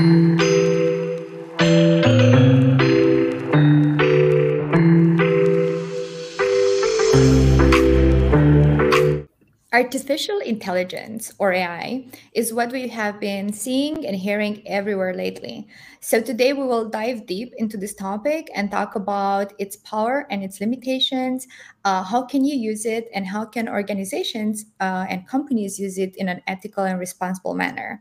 Yeah. 0.00 0.29
Artificial 9.90 10.38
intelligence, 10.38 11.34
or 11.38 11.52
AI, 11.52 12.06
is 12.32 12.54
what 12.54 12.70
we 12.70 12.86
have 12.86 13.18
been 13.18 13.52
seeing 13.52 14.06
and 14.06 14.14
hearing 14.14 14.62
everywhere 14.68 15.12
lately. 15.12 15.66
So, 15.98 16.20
today 16.20 16.52
we 16.52 16.62
will 16.62 16.88
dive 16.88 17.26
deep 17.26 17.52
into 17.56 17.76
this 17.76 17.96
topic 17.96 18.52
and 18.54 18.70
talk 18.70 18.94
about 18.94 19.52
its 19.58 19.74
power 19.74 20.28
and 20.30 20.44
its 20.44 20.60
limitations. 20.60 21.48
Uh, 21.84 22.04
how 22.04 22.22
can 22.22 22.44
you 22.44 22.56
use 22.56 22.86
it, 22.86 23.08
and 23.12 23.26
how 23.26 23.44
can 23.44 23.68
organizations 23.68 24.66
uh, 24.78 25.06
and 25.08 25.26
companies 25.26 25.80
use 25.80 25.98
it 25.98 26.14
in 26.14 26.28
an 26.28 26.40
ethical 26.46 26.84
and 26.84 27.00
responsible 27.00 27.54
manner? 27.54 28.00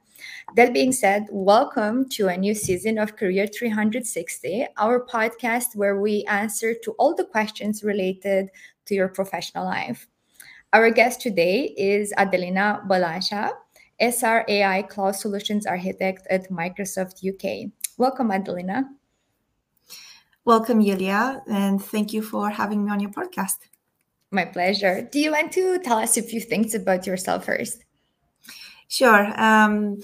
That 0.56 0.74
being 0.74 0.92
said, 0.92 1.26
welcome 1.32 2.08
to 2.10 2.28
a 2.28 2.38
new 2.38 2.54
season 2.54 3.00
of 3.00 3.16
Career 3.16 3.48
360, 3.48 4.68
our 4.78 5.04
podcast 5.04 5.76
where 5.76 6.00
we 6.00 6.24
answer 6.26 6.76
to 6.84 6.92
all 7.00 7.16
the 7.16 7.26
questions 7.26 7.84
related 7.84 8.52
to 8.86 8.94
your 8.94 9.08
professional 9.08 9.66
life. 9.66 10.09
Our 10.72 10.92
guest 10.92 11.20
today 11.20 11.74
is 11.78 12.14
Adelina 12.16 12.86
Balasa, 12.88 13.54
SR 14.00 14.46
AI 14.48 14.84
Cloud 14.84 15.16
Solutions 15.16 15.66
Architect 15.66 16.28
at 16.30 16.52
Microsoft 16.52 17.26
UK. 17.26 17.72
Welcome, 17.98 18.30
Adelina. 18.30 18.86
Welcome, 20.46 20.80
Yulia, 20.80 21.42
and 21.50 21.84
thank 21.84 22.14
you 22.14 22.22
for 22.22 22.52
having 22.52 22.86
me 22.86 22.92
on 22.92 23.00
your 23.00 23.10
podcast. 23.10 23.58
My 24.30 24.46
pleasure. 24.46 25.10
Do 25.12 25.20
you 25.20 25.32
want 25.32 25.52
to 25.54 25.80
tell 25.80 25.98
us 25.98 26.18
a 26.18 26.22
few 26.22 26.40
things 26.40 26.76
about 26.76 27.08
yourself 27.08 27.46
first? 27.46 27.84
Sure. 28.88 29.34
Um, 29.42 29.98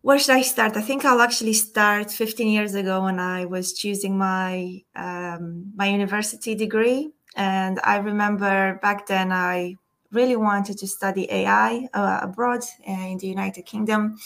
where 0.00 0.18
should 0.18 0.36
I 0.36 0.40
start? 0.40 0.74
I 0.74 0.80
think 0.80 1.04
I'll 1.04 1.20
actually 1.20 1.52
start 1.52 2.10
15 2.10 2.48
years 2.48 2.74
ago 2.74 3.02
when 3.02 3.20
I 3.20 3.44
was 3.44 3.74
choosing 3.74 4.16
my 4.16 4.80
um, 4.96 5.70
my 5.76 5.88
university 5.88 6.54
degree, 6.54 7.10
and 7.36 7.78
I 7.84 7.96
remember 7.96 8.78
back 8.80 9.06
then 9.06 9.30
I 9.30 9.76
really 10.12 10.36
wanted 10.36 10.78
to 10.78 10.86
study 10.86 11.26
AI 11.30 11.88
uh, 11.94 12.20
abroad 12.22 12.60
uh, 12.88 12.92
in 12.92 13.18
the 13.18 13.26
United 13.26 13.62
Kingdom, 13.62 14.18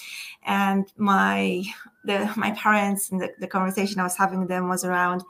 and 0.45 0.93
my 0.97 1.63
the 2.05 2.31
my 2.37 2.51
parents 2.53 3.11
and 3.11 3.21
the, 3.21 3.31
the 3.41 3.47
conversation 3.47 4.01
I 4.01 4.05
was 4.05 4.17
having 4.17 4.41
with 4.41 4.49
them 4.49 4.69
was 4.69 4.85
around. 4.85 5.23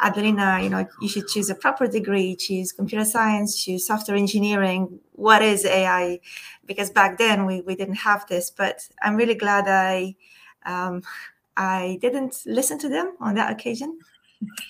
Adelina, 0.00 0.60
you 0.62 0.70
know, 0.70 0.86
you 1.00 1.08
should 1.08 1.26
choose 1.26 1.50
a 1.50 1.56
proper 1.56 1.88
degree, 1.88 2.36
choose 2.36 2.70
computer 2.70 3.04
science, 3.04 3.64
choose 3.64 3.84
software 3.84 4.16
engineering. 4.16 5.00
What 5.12 5.42
is 5.42 5.64
AI? 5.64 6.20
Because 6.66 6.88
back 6.88 7.18
then 7.18 7.46
we, 7.46 7.62
we 7.62 7.74
didn't 7.74 7.96
have 7.96 8.24
this, 8.28 8.48
but 8.48 8.88
I'm 9.02 9.16
really 9.16 9.34
glad 9.34 9.66
I 9.66 10.14
um, 10.64 11.02
I 11.56 11.98
didn't 12.00 12.42
listen 12.46 12.78
to 12.78 12.88
them 12.88 13.16
on 13.20 13.34
that 13.34 13.50
occasion 13.50 13.98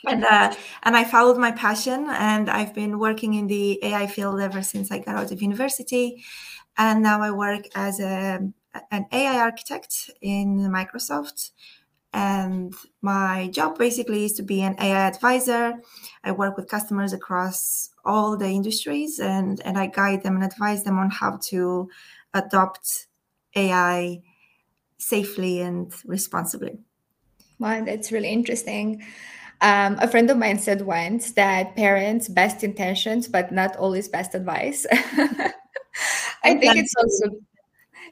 and 0.06 0.24
uh, 0.24 0.55
and 0.83 0.97
I 0.97 1.05
followed 1.05 1.38
my 1.38 1.52
passion, 1.52 2.06
and 2.08 2.48
I've 2.48 2.74
been 2.74 2.98
working 2.98 3.34
in 3.34 3.47
the 3.47 3.78
AI 3.84 4.06
field 4.06 4.41
ever 4.41 4.62
since 4.62 4.91
I 4.91 4.98
got 4.98 5.16
out 5.16 5.33
of 5.33 5.42
university, 5.42 6.25
and 6.77 7.02
now 7.02 7.20
I 7.22 7.30
work 7.30 7.64
as 7.75 8.00
a 8.00 8.41
an 8.91 9.06
AI 9.12 9.41
architect 9.41 10.10
in 10.20 10.58
Microsoft. 10.70 11.50
And 12.14 12.75
my 13.02 13.48
job 13.48 13.78
basically 13.78 14.25
is 14.25 14.33
to 14.34 14.42
be 14.42 14.62
an 14.62 14.77
AI 14.80 15.08
advisor. 15.08 15.75
I 16.25 16.32
work 16.32 16.56
with 16.56 16.66
customers 16.69 17.12
across 17.12 17.91
all 18.05 18.36
the 18.36 18.48
industries, 18.48 19.20
and 19.20 19.60
and 19.64 19.78
I 19.78 19.88
guide 19.88 20.22
them 20.22 20.36
and 20.36 20.44
advise 20.44 20.84
them 20.84 20.98
on 20.98 21.10
how 21.10 21.38
to 21.50 21.91
adopt 22.34 23.08
AI 23.56 24.22
safely 24.98 25.60
and 25.60 25.92
responsibly. 26.05 26.78
Wow, 27.58 27.84
that's 27.84 28.12
really 28.12 28.30
interesting. 28.30 29.03
Um, 29.60 29.96
a 30.00 30.08
friend 30.08 30.30
of 30.30 30.36
mine 30.36 30.58
said 30.58 30.82
once 30.82 31.32
that 31.32 31.74
parents' 31.74 32.28
best 32.28 32.62
intentions, 32.62 33.26
but 33.26 33.50
not 33.50 33.76
always 33.76 34.08
best 34.08 34.34
advice. 34.34 34.86
I 36.44 36.54
think 36.54 36.76
it's 36.76 36.94
also 36.96 37.41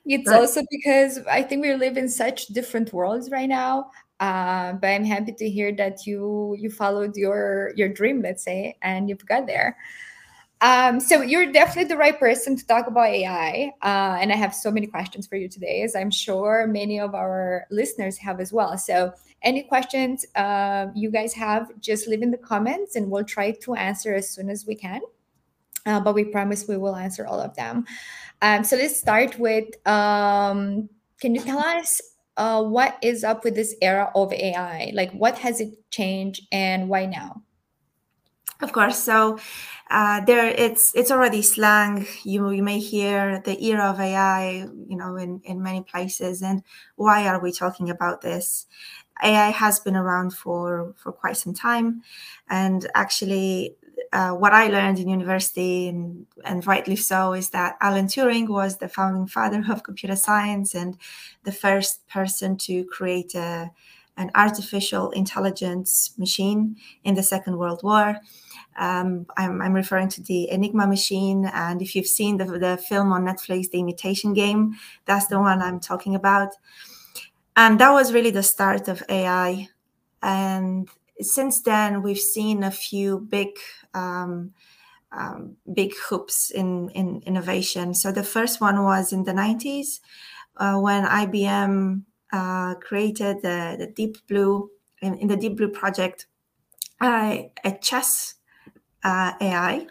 it's 0.05 0.31
also 0.31 0.63
because 0.71 1.21
I 1.31 1.43
think 1.43 1.63
we 1.63 1.75
live 1.75 1.97
in 1.97 2.09
such 2.09 2.47
different 2.49 2.93
worlds 2.93 3.31
right 3.31 3.49
now. 3.49 3.91
Uh, 4.19 4.73
but 4.75 4.89
I'm 4.89 5.05
happy 5.05 5.33
to 5.33 5.49
hear 5.51 5.75
that 5.77 6.07
you 6.07 6.57
you 6.59 6.71
followed 6.71 7.17
your 7.17 7.73
your 7.77 7.89
dream, 7.89 8.23
let's 8.23 8.43
say, 8.45 8.77
and 8.83 9.09
you've 9.09 9.27
got 9.27 9.47
there. 9.47 9.77
Um, 10.63 11.01
so 11.01 11.21
you're 11.21 11.53
definitely 11.53 11.89
the 11.89 11.99
right 11.99 12.19
person 12.19 12.57
to 12.57 12.67
talk 12.67 12.87
about 12.87 13.09
AI. 13.09 13.73
Uh, 13.83 14.19
and 14.21 14.33
I 14.33 14.37
have 14.37 14.55
so 14.55 14.71
many 14.71 14.87
questions 14.87 15.27
for 15.27 15.37
you 15.37 15.49
today, 15.49 15.83
as 15.83 15.95
I'm 15.95 16.11
sure 16.11 16.67
many 16.67 16.99
of 16.99 17.15
our 17.15 17.67
listeners 17.71 18.17
have 18.19 18.41
as 18.41 18.53
well. 18.53 18.79
So 18.79 19.13
any 19.43 19.63
questions 19.63 20.25
uh, 20.35 20.87
you 20.95 21.11
guys 21.11 21.35
have, 21.35 21.69
just 21.81 22.09
leave 22.09 22.23
in 22.23 22.31
the 22.31 22.39
comments 22.39 22.97
and 22.97 23.11
we'll 23.11 23.25
try 23.25 23.51
to 23.53 23.75
answer 23.75 24.15
as 24.15 24.31
soon 24.31 24.49
as 24.49 24.67
we 24.67 24.75
can. 24.75 25.03
Uh, 25.85 26.01
but 26.01 26.15
we 26.15 26.25
promise 26.25 26.67
we 26.67 26.77
will 26.77 26.97
answer 26.97 27.27
all 27.27 27.41
of 27.41 27.55
them. 27.55 27.85
Um, 28.43 28.65
so 28.65 28.77
let's 28.77 28.99
start 28.99 29.39
with 29.39 29.69
um, 29.87 30.89
can 31.21 31.35
you 31.35 31.41
tell 31.41 31.59
us 31.59 32.01
uh, 32.37 32.63
what 32.63 32.99
is 33.03 33.25
up 33.25 33.45
with 33.45 33.55
this 33.55 33.75
era 33.81 34.11
of 34.15 34.33
AI? 34.33 34.91
Like, 34.95 35.13
what 35.13 35.39
has 35.39 35.61
it 35.61 35.91
changed 35.91 36.43
and 36.51 36.89
why 36.89 37.07
now? 37.07 37.43
Of 38.61 38.73
course. 38.73 38.99
So 38.99 39.39
uh, 39.91 40.21
there, 40.25 40.47
it's 40.47 40.93
it's 40.95 41.11
already 41.11 41.43
slang. 41.43 42.07
You 42.25 42.51
you 42.51 42.63
may 42.63 42.79
hear 42.79 43.41
the 43.45 43.63
era 43.65 43.85
of 43.91 44.01
AI, 44.01 44.51
you 44.89 44.97
know, 44.97 45.17
in 45.17 45.41
in 45.45 45.63
many 45.63 45.83
places. 45.83 46.43
And 46.43 46.63
why 46.97 47.27
are 47.29 47.39
we 47.41 47.53
talking 47.53 47.91
about 47.91 48.23
this? 48.23 48.67
AI 49.23 49.51
has 49.51 49.79
been 49.81 49.97
around 49.97 50.33
for 50.35 50.95
for 50.97 51.13
quite 51.13 51.37
some 51.37 51.53
time, 51.55 52.03
and 52.49 52.87
actually, 52.95 53.77
uh, 54.13 54.31
what 54.33 54.53
I 54.55 54.69
learned 54.69 54.99
in 55.01 55.09
university, 55.09 55.89
and, 55.89 56.27
and 56.45 56.67
rightly 56.67 56.97
so, 56.97 57.33
is 57.35 57.51
that 57.51 57.77
Alan 57.83 58.07
Turing 58.07 58.49
was 58.49 58.79
the 58.79 58.89
founding 58.89 59.27
father 59.27 59.63
of 59.71 59.83
computer 59.83 60.17
science 60.17 60.75
and 60.75 60.97
the 61.45 61.53
first 61.53 62.07
person 62.09 62.57
to 62.59 62.85
create 62.85 63.35
a, 63.35 63.71
an 64.19 64.31
artificial 64.35 65.11
intelligence 65.11 66.15
machine 66.19 66.77
in 67.05 67.15
the 67.15 67.23
Second 67.23 67.59
World 67.59 67.81
War. 67.83 68.19
Um, 68.79 69.27
I'm, 69.37 69.63
I'm, 69.63 69.73
referring 69.73 70.09
to 70.11 70.23
the 70.23 70.51
Enigma 70.51 70.87
machine. 70.87 71.51
And 71.55 71.81
if 71.81 71.97
you've 71.97 72.07
seen 72.07 72.37
the, 72.37 72.45
the 72.45 72.77
film 72.77 73.11
on 73.11 73.25
Netflix, 73.25 73.71
The 73.71 73.81
Imitation 73.81 74.35
Game, 74.35 74.75
that's 75.07 75.29
the 75.29 75.41
one 75.41 75.63
I'm 75.63 75.81
talking 75.81 76.15
about 76.15 76.53
and 77.57 77.79
that 77.81 77.91
was 77.91 78.13
really 78.13 78.31
the 78.31 78.43
start 78.43 78.87
of 78.87 79.03
AI. 79.09 79.69
And 80.23 80.89
since 81.21 81.63
then, 81.63 82.03
we've 82.03 82.19
seen 82.21 82.63
a 82.63 82.71
few 82.71 83.21
big, 83.21 83.49
um, 83.95 84.53
um, 85.11 85.57
big 85.73 85.95
hoops 85.97 86.51
in, 86.51 86.91
in 86.91 87.23
innovation. 87.25 87.95
So 87.95 88.13
the 88.13 88.23
first 88.23 88.61
one 88.61 88.85
was 88.85 89.13
in 89.13 89.25
the 89.25 89.33
90s 89.33 90.01
uh, 90.59 90.79
when 90.79 91.05
IBM 91.05 92.03
uh, 92.33 92.75
created 92.75 93.41
the, 93.41 93.77
the 93.79 93.87
Deep 93.87 94.19
Blue, 94.29 94.71
in, 95.01 95.15
in 95.15 95.29
the 95.29 95.37
Deep 95.37 95.57
Blue 95.57 95.71
project, 95.71 96.27
uh, 97.01 97.39
a 97.65 97.73
chess 97.81 98.35
uh, 99.07 99.33
AI. 99.41 99.87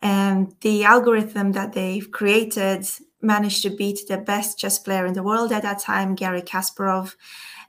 And 0.00 0.54
the 0.62 0.84
algorithm 0.84 1.52
that 1.52 1.72
they've 1.74 2.10
created 2.10 2.86
managed 3.20 3.62
to 3.62 3.70
beat 3.70 4.00
the 4.08 4.18
best 4.18 4.58
chess 4.58 4.78
player 4.78 5.04
in 5.06 5.14
the 5.14 5.22
world 5.22 5.52
at 5.52 5.62
that 5.62 5.80
time, 5.80 6.14
Garry 6.14 6.42
Kasparov. 6.42 7.14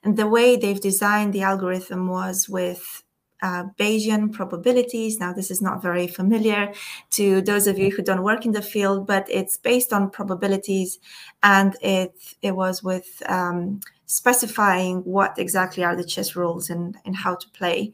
And 0.03 0.16
the 0.16 0.28
way 0.28 0.56
they've 0.56 0.79
designed 0.79 1.34
the 1.34 1.41
algorithm 1.41 2.07
was 2.07 2.47
with 2.47 3.03
uh, 3.41 3.66
Bayesian 3.78 4.31
probabilities. 4.31 5.19
Now, 5.19 5.34
this 5.34 5.51
is 5.51 5.62
not 5.62 5.81
very 5.81 6.07
familiar 6.07 6.73
to 7.11 7.41
those 7.41 7.67
of 7.67 7.79
you 7.79 7.90
who 7.91 8.03
don't 8.03 8.23
work 8.23 8.46
in 8.46 8.51
the 8.51 8.61
field, 8.61 9.07
but 9.07 9.25
it's 9.29 9.57
based 9.57 9.91
on 9.94 10.09
probabilities, 10.09 11.00
and 11.41 11.75
it 11.81 12.13
it 12.41 12.56
was 12.56 12.84
with 12.84 13.22
um, 13.28 13.79
specifying 14.06 14.97
what 15.06 15.40
exactly 15.40 15.84
are 15.84 15.96
the 15.96 16.03
chess 16.03 16.35
rules 16.35 16.70
and 16.70 16.97
and 17.05 17.16
how 17.16 17.35
to 17.35 17.49
play, 17.52 17.93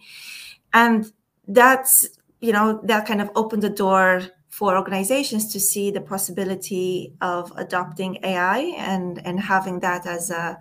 and 0.73 1.11
that's 1.47 2.09
you 2.41 2.51
know 2.51 2.79
that 2.83 3.05
kind 3.05 3.21
of 3.21 3.29
opened 3.35 3.63
the 3.63 3.69
door 3.69 4.21
for 4.55 4.77
organizations 4.77 5.51
to 5.51 5.59
see 5.59 5.91
the 5.91 5.99
possibility 5.99 7.13
of 7.19 7.51
adopting 7.57 8.17
AI 8.23 8.73
and, 8.77 9.21
and 9.25 9.37
having 9.37 9.81
that 9.81 10.05
as 10.05 10.29
a, 10.29 10.57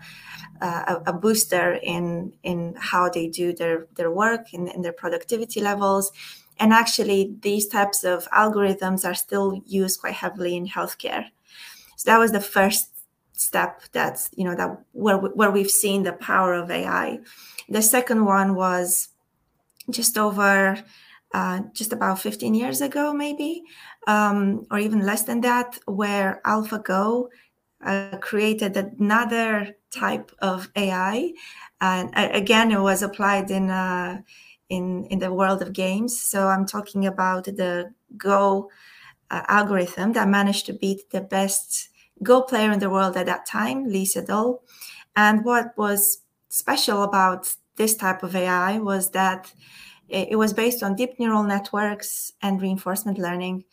a, 0.61 1.00
a 1.06 1.12
booster 1.12 1.75
in, 1.75 2.32
in 2.43 2.75
how 2.76 3.09
they 3.09 3.29
do 3.29 3.53
their, 3.53 3.87
their 3.94 4.11
work 4.11 4.53
and 4.53 4.69
in 4.71 4.82
their 4.82 4.93
productivity 4.93 5.61
levels. 5.61 6.11
And 6.59 6.73
actually, 6.73 7.37
these 7.41 7.69
types 7.69 8.03
of 8.03 8.29
algorithms 8.31 9.09
are 9.09 9.15
still 9.15 9.62
used 9.65 10.00
quite 10.00 10.15
heavily 10.15 10.56
in 10.56 10.67
healthcare. 10.67 11.27
So 11.94 12.11
that 12.11 12.19
was 12.19 12.32
the 12.32 12.41
first 12.41 12.91
step 13.37 13.82
that's 13.93 14.31
you 14.37 14.44
know 14.44 14.55
that 14.56 14.77
where 14.93 15.19
where 15.19 15.50
we've 15.53 15.70
seen 15.70 16.03
the 16.03 16.15
power 16.15 16.55
of 16.55 16.69
AI. 16.69 17.20
The 17.69 17.82
second 17.82 18.25
one 18.25 18.56
was 18.56 19.11
just 19.88 20.19
over 20.19 20.82
uh, 21.35 21.61
just 21.75 21.93
about 21.93 22.21
15 22.21 22.55
years 22.55 22.81
ago, 22.81 23.13
maybe, 23.13 23.65
um, 24.07 24.65
or 24.71 24.79
even 24.79 25.05
less 25.05 25.25
than 25.25 25.41
that, 25.41 25.77
where 25.87 26.41
AlphaGo 26.47 27.27
uh, 27.85 28.17
created 28.21 28.77
another 28.77 29.77
type 29.91 30.31
of 30.39 30.71
AI, 30.77 31.33
and 31.81 32.11
uh, 32.17 32.29
again, 32.31 32.71
it 32.71 32.81
was 32.81 33.03
applied 33.03 33.51
in 33.51 33.69
uh, 33.69 34.21
in 34.69 35.07
in 35.07 35.19
the 35.19 35.33
world 35.35 35.61
of 35.61 35.73
games. 35.73 36.19
So 36.21 36.47
I'm 36.47 36.67
talking 36.67 37.05
about 37.05 37.45
the 37.45 37.93
Go 38.17 38.71
uh, 39.31 39.43
algorithm 39.49 40.13
that 40.13 40.29
managed 40.29 40.67
to 40.67 40.73
beat 40.73 41.11
the 41.11 41.21
best 41.21 41.89
Go 42.23 42.43
player 42.43 42.71
in 42.71 42.79
the 42.79 42.91
world 42.91 43.17
at 43.17 43.27
that 43.27 43.45
time, 43.45 43.89
Lee 43.89 44.07
Sedol. 44.07 44.61
And 45.17 45.45
what 45.45 45.77
was 45.77 46.23
special 46.49 47.03
about 47.03 47.57
this 47.77 47.97
type 47.97 48.23
of 48.23 48.37
AI 48.37 48.79
was 48.79 49.11
that 49.11 49.53
it 50.15 50.37
was 50.37 50.53
based 50.53 50.83
on 50.83 50.97
deep 50.97 51.19
neural 51.19 51.43
networks 51.43 52.33
and 52.43 52.61
reinforcement 52.61 53.19
learning. 53.19 53.65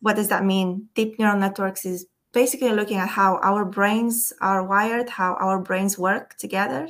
What 0.00 0.16
does 0.16 0.28
that 0.28 0.44
mean? 0.44 0.88
Deep 0.94 1.18
neural 1.18 1.38
networks 1.38 1.84
is 1.84 2.06
basically 2.32 2.70
looking 2.70 2.98
at 2.98 3.08
how 3.08 3.38
our 3.42 3.64
brains 3.64 4.32
are 4.40 4.64
wired, 4.64 5.08
how 5.08 5.34
our 5.34 5.60
brains 5.60 5.98
work 5.98 6.36
together, 6.36 6.88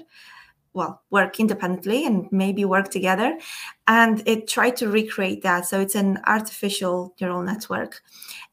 well, 0.74 1.02
work 1.10 1.40
independently 1.40 2.04
and 2.04 2.28
maybe 2.30 2.64
work 2.64 2.90
together. 2.90 3.38
And 3.86 4.22
it 4.26 4.48
tried 4.48 4.76
to 4.76 4.88
recreate 4.88 5.42
that. 5.42 5.66
So 5.66 5.80
it's 5.80 5.94
an 5.94 6.18
artificial 6.26 7.14
neural 7.20 7.42
network. 7.42 8.02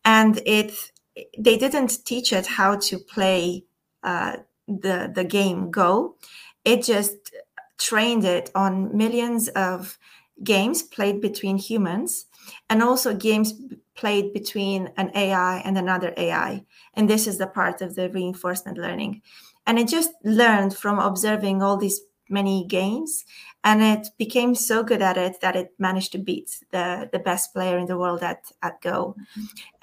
And 0.04 0.42
it 0.46 0.92
they 1.38 1.58
didn't 1.58 2.06
teach 2.06 2.34
it 2.34 2.46
how 2.46 2.78
to 2.78 3.00
play 3.00 3.64
uh, 4.04 4.38
the 4.68 5.12
the 5.14 5.24
game 5.24 5.72
Go. 5.72 6.16
It 6.64 6.84
just 6.84 7.32
trained 7.78 8.26
it 8.26 8.52
on 8.56 8.96
millions 8.96 9.48
of 9.50 9.98
games 10.44 10.84
played 10.84 11.22
between 11.22 11.58
humans 11.58 12.26
and 12.70 12.84
also 12.84 13.16
games 13.16 13.54
played 13.96 14.34
between 14.34 14.92
an 14.98 15.12
AI 15.16 15.58
and 15.60 15.78
another 15.78 16.14
AI. 16.18 16.64
And 16.94 17.10
this 17.10 17.28
is 17.28 17.38
the 17.38 17.48
part 17.48 17.82
of 17.82 17.96
the 17.96 18.10
reinforcement 18.10 18.78
learning. 18.78 19.22
And 19.66 19.80
it 19.80 19.88
just 19.88 20.12
learned 20.24 20.76
from 20.76 21.00
observing 21.00 21.64
all 21.64 21.78
these 21.78 22.02
many 22.30 22.66
games 22.66 23.24
and 23.64 23.82
it 23.82 24.08
became 24.18 24.56
so 24.56 24.84
good 24.84 25.02
at 25.02 25.18
it 25.18 25.40
that 25.42 25.56
it 25.56 25.74
managed 25.80 26.12
to 26.12 26.18
beat 26.18 26.60
the, 26.72 27.10
the 27.12 27.20
best 27.20 27.54
player 27.54 27.78
in 27.78 27.86
the 27.86 27.98
world 27.98 28.24
at, 28.24 28.52
at 28.62 28.82
Go. 28.82 29.16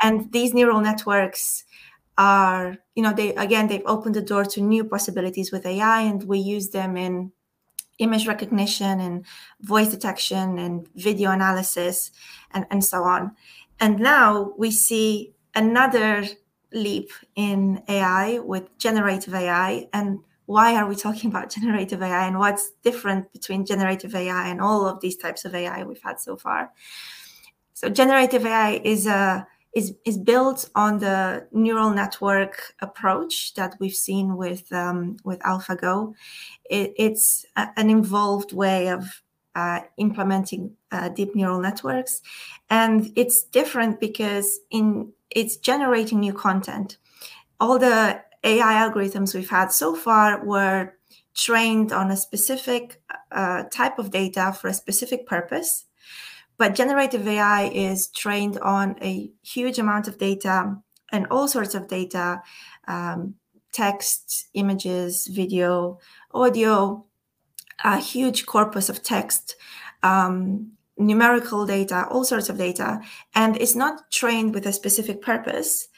And 0.01 0.31
these 0.33 0.53
neural 0.53 0.81
networks 0.81 1.65
are, 2.19 2.77
you 2.95 3.03
know, 3.03 3.13
they 3.13 3.35
again, 3.37 3.69
they've 3.69 3.83
opened 3.87 4.15
the 4.15 4.23
door 4.23 4.45
to 4.45 4.61
new 4.61 4.85
possibilities 4.85 5.51
with 5.51 5.67
AI 5.67 6.03
and 6.03 6.23
we 6.25 6.39
use 6.39 6.71
them 6.71 6.97
in 6.97 7.33
image 8.03 8.27
recognition 8.27 9.01
and 9.01 9.25
voice 9.61 9.89
detection 9.89 10.59
and 10.59 10.89
video 10.95 11.31
analysis 11.31 12.11
and, 12.53 12.67
and 12.71 12.85
so 12.85 13.03
on. 13.05 13.33
And 13.81 13.99
now 13.99 14.53
we 14.57 14.71
see 14.71 15.35
another 15.55 16.25
leap 16.73 17.11
in 17.35 17.83
AI 17.89 18.39
with 18.39 18.77
generative 18.79 19.35
AI. 19.35 19.89
And 19.93 20.21
why 20.47 20.75
are 20.75 20.87
we 20.87 20.97
talking 20.97 21.31
about 21.31 21.51
generative 21.51 22.03
AI 22.03 22.27
and 22.27 22.39
what's 22.39 22.71
different 22.83 23.33
between 23.33 23.65
generative 23.65 24.15
AI 24.15 24.49
and 24.49 24.61
all 24.61 24.87
of 24.87 25.01
these 25.01 25.17
types 25.17 25.45
of 25.45 25.55
AI 25.55 25.85
we've 25.85 26.03
had 26.03 26.21
so 26.21 26.37
far? 26.37 26.71
So 27.75 27.89
generative 27.89 28.47
AI 28.47 28.81
is 28.85 29.07
a 29.07 29.47
is, 29.73 29.95
is 30.05 30.19
built 30.19 30.69
on 30.75 30.99
the 30.99 31.47
neural 31.53 31.91
network 31.91 32.75
approach 32.81 33.55
that 33.55 33.75
we've 33.81 33.95
seen 33.95 34.37
with 34.37 34.71
um, 34.73 35.17
with 35.25 35.39
AlphaGo. 35.41 36.15
It, 36.69 36.93
it's 36.97 37.47
a, 37.57 37.69
an 37.77 37.89
involved 37.89 38.53
way 38.53 38.89
of 38.89 39.23
uh, 39.55 39.81
implementing 39.97 40.77
uh, 40.91 41.09
deep 41.11 41.35
neural 41.35 41.61
networks, 41.61 42.21
and 42.69 43.13
it's 43.17 43.45
different 43.45 43.99
because 44.01 44.61
in 44.71 45.13
it's 45.31 45.57
generating 45.57 46.21
new 46.21 46.35
content. 46.35 46.99
All 47.59 47.79
the 47.79 48.23
AI 48.45 48.75
algorithms 48.75 49.35
we've 49.35 49.49
had 49.49 49.73
so 49.73 49.95
far 49.95 50.45
were 50.45 50.95
trained 51.35 51.93
on 51.93 52.11
a 52.11 52.17
specific 52.17 53.01
uh, 53.31 53.65
type 53.71 53.99
of 53.99 54.11
data 54.11 54.53
for 54.53 54.69
a 54.69 54.75
specific 54.75 55.27
purpose 55.27 55.87
but 56.63 56.77
generative 56.77 57.27
AI 57.27 57.65
is 57.75 58.07
trained 58.07 58.57
on 58.61 58.95
a 59.03 59.33
huge 59.43 59.81
amount 59.81 60.07
of 60.07 60.17
data 60.17 60.77
and 61.11 61.27
all 61.29 61.49
sorts 61.49 61.75
of 61.75 61.89
data 61.89 62.41
um, 62.87 63.35
text, 63.73 64.47
images, 64.55 65.27
video, 65.27 65.99
audio, 66.33 67.05
a 67.83 67.99
huge 67.99 68.47
corpus 68.47 68.89
of 68.89 69.03
text, 69.03 69.57
um, 70.05 70.71
numerical 70.97 71.67
data, 71.67 72.07
all 72.09 72.23
sorts 72.23 72.49
of 72.49 72.59
data. 72.59 73.01
And 73.35 73.57
it's 73.57 73.75
not 73.75 74.13
trained 74.13 74.55
with 74.55 74.65
a 74.65 74.73
specific 74.73 75.21
purpose 75.21 75.89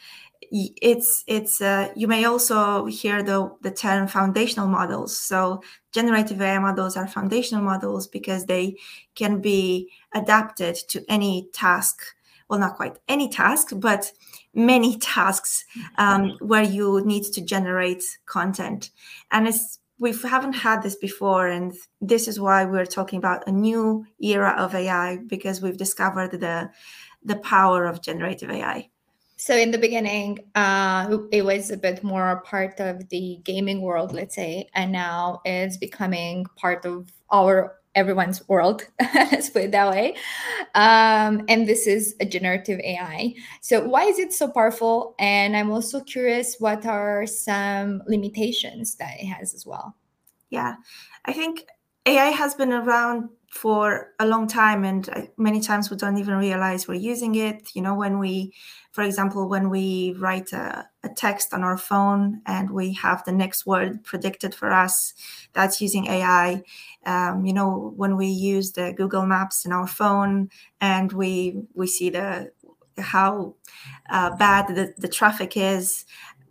it's 0.51 1.25
it's 1.27 1.61
uh, 1.61 1.89
you 1.97 2.09
may 2.09 2.25
also 2.25 2.87
hear 2.87 3.23
the 3.23 3.51
the 3.63 3.71
term 3.71 4.09
foundational 4.09 4.69
models. 4.69 5.17
So 5.17 5.63
generative 5.93 6.41
ai 6.41 6.59
models 6.59 6.97
are 6.97 7.07
foundational 7.07 7.63
models 7.63 8.07
because 8.07 8.47
they 8.47 8.77
can 9.15 9.41
be 9.41 9.91
adapted 10.15 10.77
to 10.89 11.05
any 11.09 11.49
task. 11.53 12.03
Well 12.49 12.61
not 12.61 12.77
quite 12.77 12.99
any 13.09 13.29
task 13.29 13.73
but 13.77 14.13
many 14.55 14.99
tasks 15.15 15.65
um, 15.99 16.37
where 16.41 16.63
you 16.63 17.03
need 17.05 17.25
to 17.33 17.41
generate 17.41 18.05
content. 18.27 18.91
And 19.31 19.49
it's 19.49 19.79
we 19.99 20.13
haven't 20.13 20.55
had 20.55 20.83
this 20.83 20.97
before 20.97 21.49
and 21.49 21.73
this 22.01 22.29
is 22.29 22.41
why 22.41 22.65
we're 22.65 22.87
talking 22.87 23.19
about 23.19 23.47
a 23.47 23.53
new 23.53 24.05
era 24.19 24.55
of 24.59 24.75
ai 24.75 25.19
because 25.29 25.63
we've 25.63 25.77
discovered 25.77 26.33
the 26.33 26.71
the 27.23 27.37
power 27.37 27.87
of 27.87 28.03
generative 28.03 28.51
ai 28.51 28.91
so 29.45 29.55
in 29.55 29.73
the 29.73 29.77
beginning, 29.77 30.39
uh, 30.55 31.19
it 31.31 31.45
was 31.45 31.71
a 31.71 31.77
bit 31.77 32.03
more 32.03 32.41
part 32.47 32.81
of 32.81 33.11
the 33.11 33.41
gaming 33.45 33.83
world, 33.83 34.15
let's 34.15 34.35
say, 34.35 34.71
and 34.73 34.91
now 34.91 35.43
it's 35.45 35.77
becoming 35.77 36.47
part 36.57 36.87
of 36.87 37.13
our 37.29 37.77
everyone's 37.95 38.49
world. 38.49 38.89
let's 39.15 39.51
put 39.51 39.65
it 39.65 39.73
that 39.73 39.91
way. 39.91 40.17
Um, 40.75 41.45
and 41.51 41.69
this 41.69 41.87
is 41.87 42.15
a 42.21 42.25
generative 42.25 42.81
AI. 42.81 43.35
So 43.61 43.87
why 43.87 44.05
is 44.05 44.19
it 44.19 44.33
so 44.33 44.49
powerful? 44.49 45.15
And 45.19 45.55
I'm 45.55 45.71
also 45.71 46.01
curious, 46.01 46.57
what 46.59 46.87
are 46.87 47.27
some 47.27 48.03
limitations 48.07 48.95
that 48.95 49.21
it 49.21 49.27
has 49.27 49.53
as 49.53 49.67
well? 49.67 49.95
Yeah, 50.49 50.77
I 51.27 51.35
think 51.35 51.67
AI 52.07 52.31
has 52.31 52.55
been 52.55 52.73
around 52.73 53.29
for 53.55 54.11
a 54.19 54.27
long 54.27 54.49
time, 54.49 54.85
and 54.85 55.09
uh, 55.11 55.23
many 55.37 55.61
times 55.61 55.89
we 55.89 55.97
don't 55.97 56.19
even 56.19 56.35
realize 56.35 56.89
we're 56.89 56.95
using 56.95 57.37
it. 57.37 57.71
You 57.75 57.83
know, 57.83 57.95
when 57.95 58.19
we 58.19 58.53
for 58.91 59.03
example, 59.03 59.49
when 59.49 59.71
we 59.71 60.15
write 60.19 60.53
a, 60.53 60.89
a, 61.03 61.09
text 61.09 61.53
on 61.53 61.65
our 61.65 61.77
phone 61.77 62.41
and 62.47 62.71
we 62.71 62.93
have 62.93 63.25
the 63.25 63.33
next 63.33 63.67
word 63.67 64.05
predicted 64.05 64.55
for 64.55 64.73
us, 64.73 65.15
that's 65.53 65.81
using 65.81 66.07
AI. 66.07 66.63
Um, 67.05 67.45
you 67.45 67.53
know, 67.53 67.93
when 67.97 68.17
we 68.17 68.29
use 68.29 68.71
the 68.71 68.93
Google 68.97 69.27
Maps 69.27 69.65
in 69.65 69.73
our 69.73 69.89
phone 69.89 70.49
and 70.81 71.13
we 71.13 71.63
we 71.75 71.89
see 71.89 72.11
the 72.11 72.53
how 72.99 73.57
uh, 74.11 74.37
bad 74.37 74.69
the, 74.69 74.95
the 74.97 75.09
traffic 75.09 75.57
is, 75.57 76.05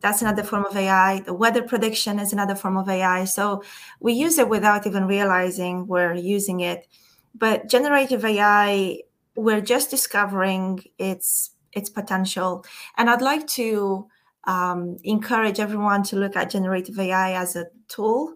that's 0.04 0.22
another 0.22 0.44
form 0.44 0.66
of 0.66 0.76
AI. 0.76 1.22
The 1.22 1.34
weather 1.34 1.62
prediction 1.64 2.20
is 2.20 2.34
another 2.34 2.56
form 2.56 2.76
of 2.76 2.90
AI. 2.90 3.24
So 3.24 3.64
we 4.02 4.12
use 4.12 4.38
it 4.38 4.50
without 4.50 4.86
even 4.86 5.06
realizing 5.06 5.88
we're 5.88 6.14
using 6.14 6.60
it. 6.60 6.88
But 7.34 7.70
generative 7.70 8.26
AI, 8.26 9.00
we're 9.38 9.62
just 9.62 9.90
discovering 9.90 10.84
its 11.00 11.52
its 11.72 11.90
potential. 11.90 12.66
And 12.98 13.10
I'd 13.10 13.22
like 13.22 13.48
to 13.48 14.06
um, 14.44 14.98
encourage 15.06 15.62
everyone 15.62 16.04
to 16.04 16.18
look 16.18 16.36
at 16.36 16.50
generative 16.50 17.00
AI 17.00 17.42
as 17.42 17.56
a 17.56 17.68
tool. 17.88 18.36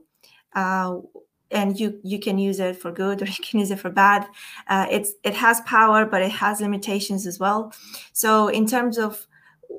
Uh, 0.55 0.99
and 1.51 1.77
you 1.77 1.99
you 2.01 2.17
can 2.17 2.37
use 2.37 2.61
it 2.61 2.77
for 2.77 2.91
good 2.93 3.21
or 3.23 3.25
you 3.25 3.43
can 3.43 3.59
use 3.59 3.71
it 3.71 3.79
for 3.79 3.89
bad. 3.89 4.25
Uh, 4.69 4.87
it's 4.89 5.15
it 5.23 5.33
has 5.33 5.59
power, 5.65 6.05
but 6.05 6.21
it 6.21 6.31
has 6.31 6.61
limitations 6.61 7.27
as 7.27 7.39
well. 7.39 7.73
So 8.13 8.47
in 8.47 8.65
terms 8.65 8.97
of 8.97 9.26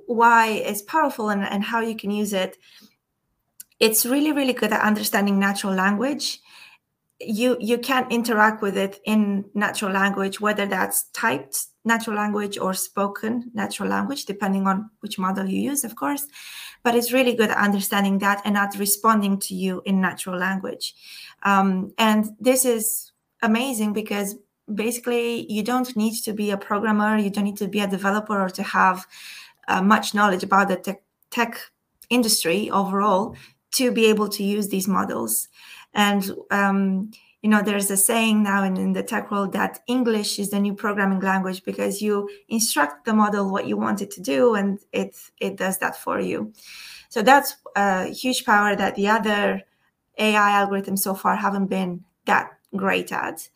why 0.09 0.49
it's 0.49 0.81
powerful 0.83 1.29
and, 1.29 1.43
and 1.45 1.63
how 1.63 1.81
you 1.81 1.95
can 1.95 2.11
use 2.11 2.33
it, 2.33 2.57
it's 3.79 4.07
really 4.07 4.33
really 4.33 4.55
good 4.55 4.73
at 4.73 4.81
understanding 4.81 5.39
natural 5.39 5.75
language. 5.75 6.41
You 7.21 7.57
you 7.61 7.79
can 7.79 8.11
interact 8.11 8.63
with 8.63 8.77
it 8.77 9.01
in 9.05 9.45
natural 9.55 9.93
language 9.93 10.41
whether 10.41 10.67
that's 10.67 11.05
typed 11.11 11.67
natural 11.85 12.17
language 12.17 12.59
or 12.59 12.75
spoken 12.75 13.51
natural 13.55 13.89
language 13.89 14.25
depending 14.25 14.67
on 14.67 14.91
which 15.01 15.19
model 15.19 15.47
you 15.47 15.61
use 15.61 15.85
of 15.85 15.95
course. 15.95 16.27
But 16.83 16.95
it's 16.95 17.13
really 17.13 17.35
good 17.35 17.51
at 17.51 17.59
understanding 17.59 18.19
that 18.21 18.41
and 18.45 18.57
at 18.57 18.79
responding 18.79 19.39
to 19.41 19.55
you 19.55 19.83
in 19.85 20.01
natural 20.01 20.39
language. 20.39 20.95
Um, 21.43 21.93
and 21.99 22.31
this 22.41 22.65
is 22.65 23.13
amazing 23.43 23.93
because 23.93 24.37
basically 24.73 25.51
you 25.53 25.63
don't 25.63 25.97
need 25.97 26.15
to 26.23 26.33
be 26.33 26.51
a 26.51 26.57
programmer 26.57 27.17
you 27.19 27.31
don't 27.31 27.45
need 27.45 27.57
to 27.57 27.69
be 27.69 27.81
a 27.81 27.87
developer 27.87 28.39
or 28.39 28.51
to 28.51 28.63
have 28.63 29.07
uh, 29.69 29.83
much 29.83 30.15
knowledge 30.15 30.43
about 30.43 30.69
the 30.69 30.77
tech, 30.77 31.03
tech 31.31 31.59
industry 32.11 32.71
overall 32.71 33.37
to 33.71 33.93
be 33.93 34.07
able 34.07 34.29
to 34.29 34.43
use 34.43 34.69
these 34.69 34.89
models 34.89 35.49
and 35.95 36.31
um, 36.51 37.11
you 37.43 37.49
know, 37.49 37.63
there's 37.63 37.91
a 37.91 37.97
saying 37.97 38.43
now 38.43 38.65
in, 38.65 38.77
in 38.77 38.93
the 38.93 39.03
tech 39.03 39.31
world 39.31 39.53
that 39.53 39.81
English 39.87 40.39
is 40.39 40.51
the 40.51 40.59
new 40.59 40.75
programming 40.75 41.21
language 41.21 41.63
because 41.63 42.03
you 42.03 42.29
instruct 42.49 43.05
the 43.05 43.15
model 43.15 43.51
what 43.51 43.67
you 43.67 43.77
want 43.77 44.03
it 44.03 44.11
to 44.13 44.21
do, 44.21 44.55
and 44.55 44.81
it 44.93 45.17
it 45.41 45.57
does 45.57 45.79
that 45.79 45.97
for 45.97 46.19
you. 46.19 46.53
So 47.11 47.23
that's 47.23 47.57
a 47.77 48.07
huge 48.07 48.45
power 48.45 48.75
that 48.75 48.97
the 48.97 49.09
other 49.09 49.63
AI 50.19 50.51
algorithms 50.51 50.99
so 50.99 51.15
far 51.15 51.37
haven't 51.37 51.67
been 51.67 52.05
that 52.27 52.51
great 52.75 53.13
at. 53.13 53.49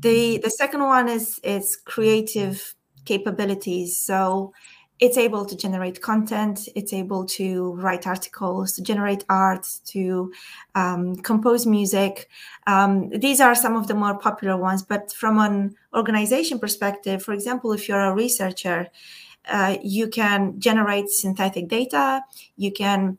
The 0.00 0.38
the 0.38 0.50
second 0.50 0.82
one 0.82 1.08
is 1.08 1.38
is 1.44 1.76
creative 1.76 2.74
capabilities. 3.04 3.96
So 4.02 4.52
it's 5.00 5.18
able 5.18 5.44
to 5.44 5.56
generate 5.56 6.00
content 6.00 6.68
it's 6.74 6.92
able 6.92 7.24
to 7.24 7.72
write 7.74 8.06
articles 8.06 8.72
to 8.72 8.82
generate 8.82 9.24
art 9.28 9.66
to 9.84 10.32
um, 10.74 11.16
compose 11.16 11.66
music. 11.66 12.28
Um, 12.66 13.10
these 13.10 13.40
are 13.40 13.54
some 13.54 13.76
of 13.76 13.88
the 13.88 13.94
more 13.94 14.18
popular 14.18 14.56
ones 14.56 14.82
but 14.82 15.12
from 15.12 15.38
an 15.38 15.74
organization 15.94 16.58
perspective 16.58 17.22
for 17.22 17.32
example 17.32 17.72
if 17.72 17.88
you're 17.88 18.00
a 18.00 18.14
researcher 18.14 18.88
uh, 19.48 19.76
you 19.82 20.08
can 20.08 20.58
generate 20.58 21.08
synthetic 21.10 21.68
data 21.68 22.22
you 22.56 22.72
can 22.72 23.18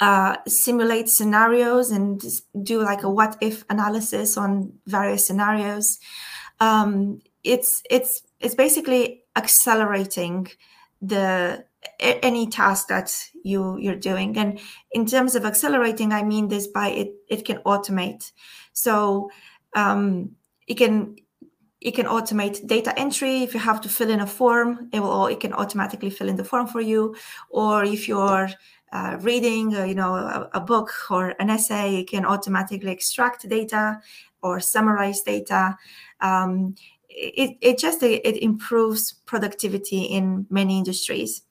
uh, 0.00 0.36
simulate 0.46 1.08
scenarios 1.08 1.90
and 1.90 2.22
do 2.62 2.82
like 2.82 3.02
a 3.04 3.10
what 3.10 3.36
if 3.40 3.64
analysis 3.70 4.36
on 4.36 4.72
various 4.86 5.26
scenarios. 5.26 5.98
Um, 6.60 7.22
it's 7.42 7.82
it's 7.88 8.22
it's 8.40 8.54
basically 8.54 9.22
accelerating 9.36 10.48
the 11.08 11.64
any 12.00 12.46
task 12.48 12.88
that 12.88 13.28
you 13.42 13.76
you're 13.78 13.96
doing. 13.96 14.36
And 14.36 14.60
in 14.92 15.06
terms 15.06 15.34
of 15.34 15.44
accelerating 15.44 16.12
i 16.12 16.22
mean 16.22 16.48
this 16.48 16.66
by 16.66 16.88
it 16.88 17.14
it 17.28 17.44
can 17.44 17.58
automate. 17.58 18.32
So 18.72 19.30
um, 19.74 20.32
it 20.66 20.74
can 20.74 21.16
it 21.80 21.94
can 21.94 22.06
automate 22.06 22.66
data 22.66 22.98
entry. 22.98 23.42
If 23.42 23.52
you 23.52 23.60
have 23.60 23.80
to 23.82 23.88
fill 23.88 24.10
in 24.10 24.20
a 24.20 24.26
form 24.26 24.88
it 24.92 25.00
will 25.00 25.26
it 25.26 25.40
can 25.40 25.52
automatically 25.52 26.10
fill 26.10 26.28
in 26.28 26.36
the 26.36 26.44
form 26.44 26.66
for 26.66 26.80
you. 26.80 27.14
Or 27.50 27.84
if 27.84 28.08
you're 28.08 28.48
uh, 28.92 29.18
reading 29.20 29.74
uh, 29.74 29.84
you 29.84 29.94
know 29.94 30.14
a, 30.14 30.50
a, 30.54 30.60
book 30.60 30.92
or 31.10 31.34
an 31.40 31.50
essay 31.50 31.96
it 31.96 32.08
can 32.08 32.24
automatically 32.24 32.92
extract 32.92 33.48
data 33.48 34.00
or 34.40 34.60
summarize 34.60 35.22
data. 35.22 35.76
Um, 36.20 36.76
it, 37.14 37.56
it 37.60 37.78
just 37.78 38.02
it 38.02 38.42
improves 38.42 39.12
productivity 39.26 40.02
in 40.02 40.46
many 40.50 40.78
industries. 40.78 41.42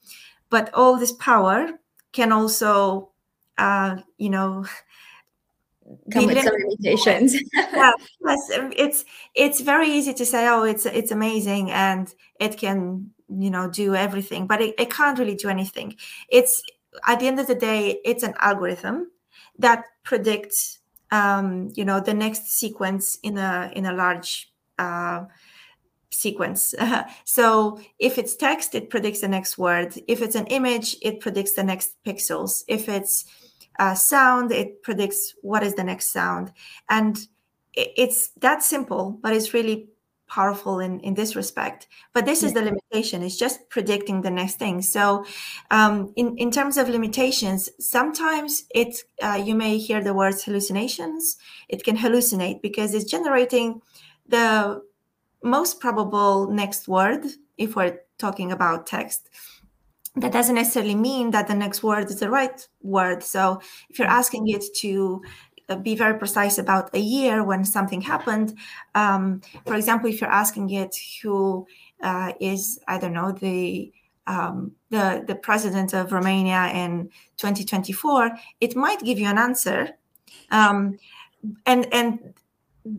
But 0.50 0.74
all 0.74 0.98
this 0.98 1.13
power 1.13 1.79
can 2.12 2.32
also 2.32 3.10
uh, 3.58 3.98
you 4.17 4.29
know 4.29 4.65
come 6.12 6.27
with 6.27 6.43
some 6.43 6.53
limitations. 6.53 7.36
Yeah, 7.53 7.91
yes 8.25 8.50
it's 8.77 9.05
it's 9.36 9.62
very 9.62 9.89
easy 9.89 10.13
to 10.13 10.25
say 10.25 10.48
oh 10.48 10.63
it's 10.63 10.86
it's 10.86 11.12
amazing 11.12 11.72
and 11.72 12.13
it 12.39 12.58
can 12.58 13.12
you 13.29 13.50
know 13.50 13.70
do 13.70 13.96
everything 13.96 14.46
but 14.48 14.62
it, 14.62 14.75
it 14.77 14.89
can't 14.91 15.17
really 15.17 15.36
do 15.36 15.50
anything. 15.50 15.96
It's 16.29 16.62
at 17.08 17.20
the 17.20 17.27
end 17.27 17.39
of 17.39 17.48
the 17.48 17.55
day 17.55 18.00
it's 18.05 18.24
an 18.24 18.36
algorithm 18.39 19.12
that 19.58 19.86
predicts 20.03 20.79
um, 21.12 21.72
you 21.75 21.86
know 21.86 22.00
the 22.00 22.13
next 22.13 22.48
sequence 22.48 23.17
in 23.24 23.38
a 23.38 23.72
in 23.75 23.86
a 23.86 23.93
large 23.93 24.51
uh, 24.79 25.25
sequence. 26.13 26.74
so 27.24 27.79
if 28.00 28.17
it's 28.17 28.36
text, 28.36 28.75
it 28.75 28.89
predicts 28.89 29.22
the 29.22 29.27
next 29.27 29.58
word. 29.58 29.96
If 30.08 30.22
it's 30.22 30.36
an 30.36 30.48
image, 30.48 30.96
it 31.01 31.20
predicts 31.20 31.53
the 31.53 31.63
next 31.63 31.96
pixels. 32.05 32.63
If 32.67 32.88
it's 32.88 33.25
uh, 33.79 33.96
sound, 33.96 34.51
it 34.51 34.84
predicts 34.84 35.34
what 35.41 35.63
is 35.63 35.75
the 35.75 35.84
next 35.84 36.12
sound. 36.12 36.51
And 36.89 37.17
it's 37.74 38.29
that 38.41 38.62
simple, 38.62 39.17
but 39.22 39.34
it's 39.34 39.53
really 39.53 39.89
powerful 40.27 40.79
in, 40.79 41.00
in 41.01 41.13
this 41.13 41.36
respect. 41.36 41.88
But 42.13 42.25
this 42.25 42.41
yeah. 42.41 42.48
is 42.48 42.53
the 42.53 42.62
limitation. 42.62 43.24
It's 43.24 43.38
just 43.38 43.70
predicting 43.70 44.22
the 44.22 44.32
next 44.32 44.55
thing. 44.55 44.82
So 44.82 45.25
um, 45.70 46.13
in, 46.15 46.38
in 46.38 46.50
terms 46.51 46.77
of 46.77 46.89
limitations, 46.89 47.70
sometimes 47.79 48.63
it 48.74 49.03
uh, 49.22 49.41
you 49.43 49.55
may 49.55 49.77
hear 49.77 50.03
the 50.03 50.13
words 50.13 50.43
hallucinations. 50.43 51.38
It 51.70 51.84
can 51.84 51.98
hallucinate 51.98 52.62
because 52.62 52.93
it's 52.93 53.10
generating 53.10 53.82
the 54.27 54.82
most 55.43 55.79
probable 55.79 56.50
next 56.50 56.88
word 56.88 57.25
if 57.57 57.75
we're 57.75 58.00
talking 58.17 58.51
about 58.51 58.88
text 58.88 59.29
that 60.15 60.31
doesn't 60.31 60.55
necessarily 60.55 60.95
mean 60.95 61.31
that 61.31 61.47
the 61.47 61.55
next 61.55 61.81
word 61.81 62.07
is 62.09 62.19
the 62.19 62.29
right 62.29 62.67
word. 62.83 63.23
So 63.23 63.59
if 63.89 63.97
you're 63.97 64.07
asking 64.07 64.47
it 64.50 64.63
to 64.77 65.23
uh, 65.69 65.75
be 65.77 65.95
very 65.95 66.17
precise 66.19 66.57
about 66.57 66.93
a 66.93 67.00
year 67.00 67.43
when 67.43 67.63
something 67.63 68.01
happened 68.01 68.57
um, 68.95 69.41
for 69.65 69.75
example 69.75 70.09
if 70.09 70.19
you're 70.19 70.29
asking 70.29 70.69
it 70.71 70.93
who 71.21 71.65
uh, 72.01 72.33
is 72.41 72.81
i 72.89 72.97
don't 72.97 73.13
know 73.13 73.31
the 73.31 73.89
um, 74.27 74.73
the 74.89 75.23
the 75.25 75.35
president 75.35 75.93
of 75.93 76.12
romania 76.12 76.69
in 76.73 77.09
2024 77.38 78.31
it 78.59 78.75
might 78.75 79.00
give 79.00 79.17
you 79.17 79.27
an 79.27 79.38
answer. 79.38 79.89
Um, 80.51 80.97
and 81.65 81.88
and 81.93 82.33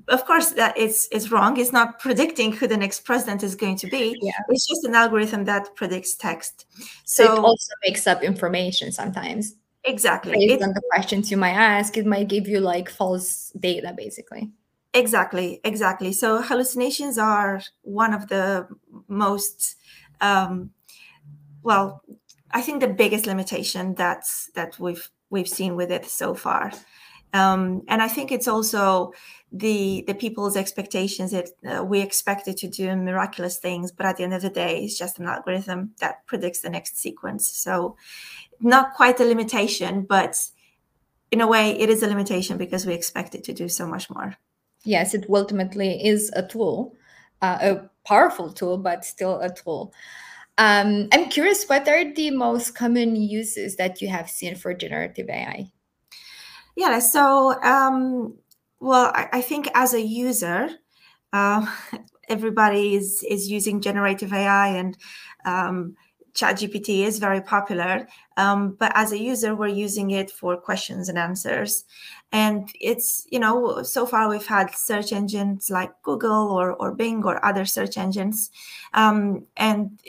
of 0.08 0.24
course 0.24 0.50
that 0.52 0.76
it's 0.76 1.08
it's 1.12 1.30
wrong. 1.30 1.58
It's 1.58 1.72
not 1.72 1.98
predicting 1.98 2.52
who 2.52 2.66
the 2.66 2.76
next 2.76 3.04
president 3.04 3.42
is 3.42 3.54
going 3.54 3.76
to 3.76 3.86
be. 3.86 4.16
Yeah. 4.22 4.32
it's 4.48 4.66
just 4.66 4.84
an 4.84 4.94
algorithm 4.94 5.44
that 5.44 5.74
predicts 5.74 6.14
text. 6.14 6.66
So, 7.04 7.24
so 7.26 7.32
it 7.32 7.38
also 7.38 7.72
makes 7.86 8.06
up 8.06 8.22
information 8.22 8.92
sometimes. 8.92 9.54
Exactly. 9.84 10.32
Based 10.48 10.62
on 10.62 10.70
the 10.70 10.82
questions 10.90 11.30
you 11.30 11.36
might 11.36 11.52
ask 11.52 11.96
it 11.96 12.06
might 12.06 12.28
give 12.28 12.48
you 12.48 12.60
like 12.60 12.88
false 12.88 13.52
data 13.60 13.92
basically. 13.96 14.50
Exactly. 14.94 15.60
Exactly. 15.64 16.12
So 16.12 16.40
hallucinations 16.40 17.18
are 17.18 17.60
one 17.82 18.14
of 18.14 18.28
the 18.28 18.66
most 19.08 19.76
um, 20.20 20.70
well 21.64 22.02
i 22.52 22.60
think 22.60 22.80
the 22.80 22.86
biggest 22.86 23.26
limitation 23.26 23.94
that's 23.94 24.50
that 24.54 24.78
we've 24.78 25.10
we've 25.30 25.48
seen 25.48 25.74
with 25.74 25.90
it 25.90 26.06
so 26.06 26.34
far 26.34 26.70
um, 27.34 27.82
and 27.88 28.00
I 28.00 28.06
think 28.06 28.30
it's 28.30 28.46
also 28.46 29.12
the 29.52 30.04
the 30.06 30.14
people's 30.14 30.56
expectations 30.56 31.32
that 31.32 31.48
uh, 31.68 31.84
we 31.84 32.00
expect 32.00 32.46
it 32.46 32.56
to 32.58 32.68
do 32.68 32.94
miraculous 32.94 33.58
things, 33.58 33.90
but 33.90 34.06
at 34.06 34.16
the 34.16 34.22
end 34.22 34.34
of 34.34 34.42
the 34.42 34.50
day, 34.50 34.84
it's 34.84 34.96
just 34.96 35.18
an 35.18 35.26
algorithm 35.26 35.94
that 35.98 36.24
predicts 36.26 36.60
the 36.60 36.70
next 36.70 36.96
sequence. 36.96 37.50
So, 37.50 37.96
not 38.60 38.94
quite 38.94 39.18
a 39.18 39.24
limitation, 39.24 40.06
but 40.08 40.40
in 41.32 41.40
a 41.40 41.46
way, 41.48 41.72
it 41.72 41.90
is 41.90 42.04
a 42.04 42.06
limitation 42.06 42.56
because 42.56 42.86
we 42.86 42.94
expect 42.94 43.34
it 43.34 43.42
to 43.44 43.52
do 43.52 43.68
so 43.68 43.84
much 43.84 44.08
more. 44.08 44.36
Yes, 44.84 45.12
it 45.12 45.26
ultimately 45.28 46.06
is 46.06 46.30
a 46.36 46.46
tool, 46.46 46.94
uh, 47.42 47.58
a 47.60 47.90
powerful 48.06 48.52
tool, 48.52 48.78
but 48.78 49.04
still 49.04 49.40
a 49.40 49.52
tool. 49.52 49.92
Um, 50.56 51.08
I'm 51.12 51.30
curious, 51.30 51.64
what 51.64 51.88
are 51.88 52.14
the 52.14 52.30
most 52.30 52.76
common 52.76 53.16
uses 53.16 53.74
that 53.76 54.00
you 54.00 54.06
have 54.06 54.30
seen 54.30 54.54
for 54.54 54.72
generative 54.72 55.28
AI? 55.28 55.72
Yeah, 56.76 56.98
so 56.98 57.60
um, 57.62 58.34
well, 58.80 59.12
I, 59.14 59.28
I, 59.34 59.40
think 59.40 59.68
as 59.74 59.94
a 59.94 60.00
user, 60.02 60.68
uh, 61.32 61.66
everybody 62.28 62.94
is 62.94 63.24
is 63.28 63.50
using 63.50 63.80
generative 63.80 64.32
AI 64.32 64.68
and 64.68 64.96
um, 65.44 65.96
ChatGPT 66.34 67.04
is 67.04 67.18
very 67.18 67.40
popular. 67.40 68.08
Um, 68.36 68.76
but 68.78 68.92
as 68.94 69.12
a 69.12 69.18
user, 69.18 69.54
we're 69.54 69.68
using 69.68 70.10
it 70.10 70.30
for 70.30 70.56
questions 70.56 71.08
and 71.08 71.16
answers. 71.16 71.84
And 72.32 72.68
it's, 72.80 73.26
you 73.30 73.38
know, 73.38 73.82
so 73.84 74.04
far 74.04 74.28
we've 74.28 74.46
had 74.46 74.74
search 74.74 75.12
engines 75.12 75.70
like 75.70 75.92
Google 76.02 76.50
or, 76.50 76.72
or 76.72 76.92
Bing 76.92 77.24
or 77.24 77.44
other 77.44 77.64
search 77.64 77.96
engines. 77.96 78.50
Um, 78.92 79.46
and 79.56 80.00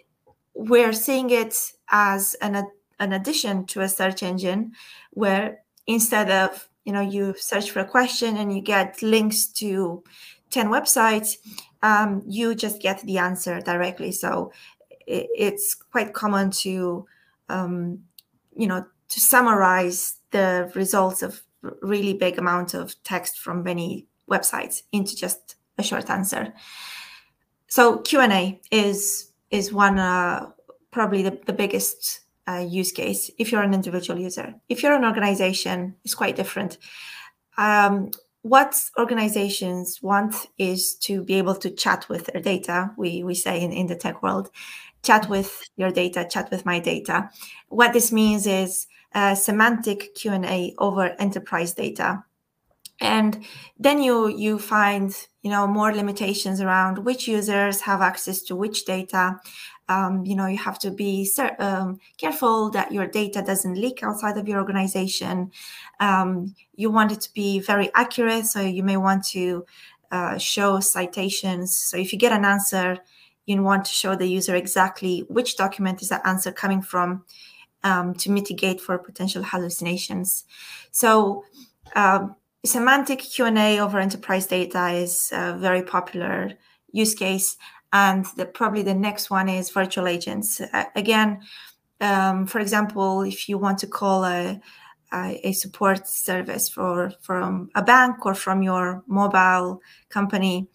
we're 0.56 0.94
seeing 0.94 1.30
it 1.30 1.56
as 1.92 2.34
an, 2.42 2.68
an 3.00 3.14
addition 3.14 3.68
to 3.68 3.82
a 3.82 3.90
search 3.90 4.24
engine 4.24 4.72
where 5.12 5.60
instead 5.88 6.30
of 6.30 6.68
you 6.84 6.94
know 6.94 7.02
you 7.02 7.34
search 7.38 7.72
for 7.72 7.80
a 7.80 7.86
question 7.86 8.38
and 8.38 8.54
you 8.56 8.62
get 8.62 9.02
links 9.02 9.46
to 9.48 10.04
10 10.52 10.68
websites 10.68 11.38
um, 11.86 12.24
you 12.28 12.56
just 12.56 12.82
get 12.82 13.02
the 13.02 13.20
answer 13.20 13.62
directly. 13.62 14.12
So 14.12 14.52
it, 15.06 15.28
it's 15.38 15.76
quite 15.76 16.14
common 16.14 16.50
to 16.66 17.06
um, 17.48 18.00
you 18.56 18.68
know 18.68 18.86
to 19.10 19.20
summarize 19.20 20.18
the 20.32 20.72
results 20.74 21.22
of 21.22 21.44
really 21.82 22.14
big 22.14 22.40
amount 22.40 22.74
of 22.74 22.96
text 23.04 23.38
from 23.38 23.64
many 23.64 24.08
websites 24.30 24.82
into 24.92 25.16
just 25.16 25.58
a 25.78 25.84
short 25.84 26.10
answer. 26.10 26.54
So 27.68 28.00
q&a 28.00 28.60
is 28.72 29.32
is 29.52 29.72
one 29.72 30.00
uh, 30.00 30.50
probably 30.90 31.22
the, 31.22 31.40
the 31.46 31.54
biggest 31.54 32.22
uh, 32.48 32.66
use 32.68 32.92
case 32.92 33.32
if 33.38 33.52
you're 33.52 33.64
an 33.64 33.74
individual 33.74 34.20
user. 34.20 34.56
If 34.70 34.84
you're 34.84 34.96
an 34.96 35.06
organization, 35.06 35.96
it's 36.04 36.16
quite 36.16 36.36
different. 36.36 36.78
Um, 37.58 38.12
what 38.42 38.80
organizations 39.00 40.04
want 40.04 40.36
is 40.58 40.96
to 40.96 41.24
be 41.24 41.36
able 41.36 41.56
to 41.56 41.72
chat 41.72 42.08
with 42.10 42.28
their 42.28 42.42
data. 42.42 42.92
We, 42.98 43.24
we 43.24 43.34
say 43.34 43.62
in, 43.62 43.72
in 43.72 43.88
the 43.88 43.96
tech 43.96 44.22
world, 44.22 44.52
chat 45.02 45.30
with 45.30 45.64
your 45.78 45.92
data, 45.92 46.28
chat 46.30 46.52
with 46.52 46.66
my 46.66 46.80
data. 46.80 47.30
What 47.70 47.94
this 47.94 48.12
means 48.12 48.46
is 48.46 48.88
semantic 49.36 50.14
Q&A 50.16 50.74
over 50.78 51.16
enterprise 51.20 51.74
data. 51.74 52.24
And 53.02 53.46
then 53.78 54.02
you 54.02 54.30
you 54.30 54.58
find 54.58 55.14
you 55.42 55.50
know 55.52 55.68
more 55.68 55.94
limitations 55.94 56.62
around 56.62 57.00
which 57.00 57.28
users 57.28 57.82
have 57.82 58.02
access 58.02 58.42
to 58.44 58.56
which 58.56 58.86
data 58.86 59.38
Um, 59.88 60.26
you 60.26 60.36
know, 60.36 60.48
you 60.48 60.58
have 60.58 60.80
to 60.80 60.92
be 60.92 61.30
um, 61.60 62.00
careful 62.18 62.72
that 62.72 62.92
your 62.92 63.08
data 63.08 63.44
doesn't 63.46 63.76
leak 63.76 64.02
outside 64.02 64.38
of 64.38 64.48
your 64.48 64.60
organization. 64.60 65.52
Um, 66.00 66.56
you 66.76 66.90
want 66.90 67.12
it 67.12 67.22
to 67.22 67.34
be 67.34 67.60
very 67.60 67.92
accurate, 67.94 68.46
so 68.46 68.62
you 68.62 68.84
may 68.84 68.98
want 68.98 69.26
to 69.28 69.66
uh, 70.12 70.38
show 70.38 70.80
citations. 70.80 71.76
So 71.78 71.98
if 71.98 72.12
you 72.12 72.20
get 72.20 72.32
an 72.32 72.46
answer, 72.46 72.98
you 73.46 73.62
want 73.62 73.86
to 73.86 73.92
show 73.92 74.16
the 74.16 74.28
user 74.28 74.56
exactly 74.56 75.26
which 75.28 75.58
document 75.58 76.02
is 76.02 76.10
that 76.10 76.26
answer 76.26 76.52
coming 76.52 76.82
from 76.82 77.24
um, 77.84 78.16
to 78.16 78.32
mitigate 78.32 78.82
for 78.82 78.98
potential 78.98 79.44
hallucinations. 79.44 80.46
So 80.92 81.44
um, 81.96 82.36
semantic 82.66 83.20
Q&A 83.20 83.80
over 83.80 84.00
enterprise 84.00 84.48
data 84.48 84.90
is 84.90 85.32
a 85.32 85.56
very 85.58 85.84
popular 85.84 86.52
use 86.92 87.14
case. 87.14 87.58
And 87.96 88.26
the, 88.36 88.46
probably 88.46 88.84
the 88.84 88.94
next 88.94 89.30
one 89.30 89.48
is 89.48 89.70
virtual 89.70 90.06
agents. 90.06 90.60
Uh, 90.60 90.84
again, 90.98 91.40
um, 92.02 92.46
for 92.46 92.60
example, 92.60 93.22
if 93.22 93.48
you 93.48 93.58
want 93.58 93.78
to 93.80 93.88
call 93.88 94.26
a, 94.26 94.60
a, 95.14 95.54
support 95.54 96.06
service 96.06 96.68
for 96.68 97.14
from 97.22 97.70
a 97.74 97.82
bank 97.82 98.26
or 98.26 98.36
from 98.36 98.62
your 98.62 99.02
mobile 99.08 99.80
company, 100.10 100.68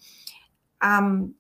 um, 0.80 1.34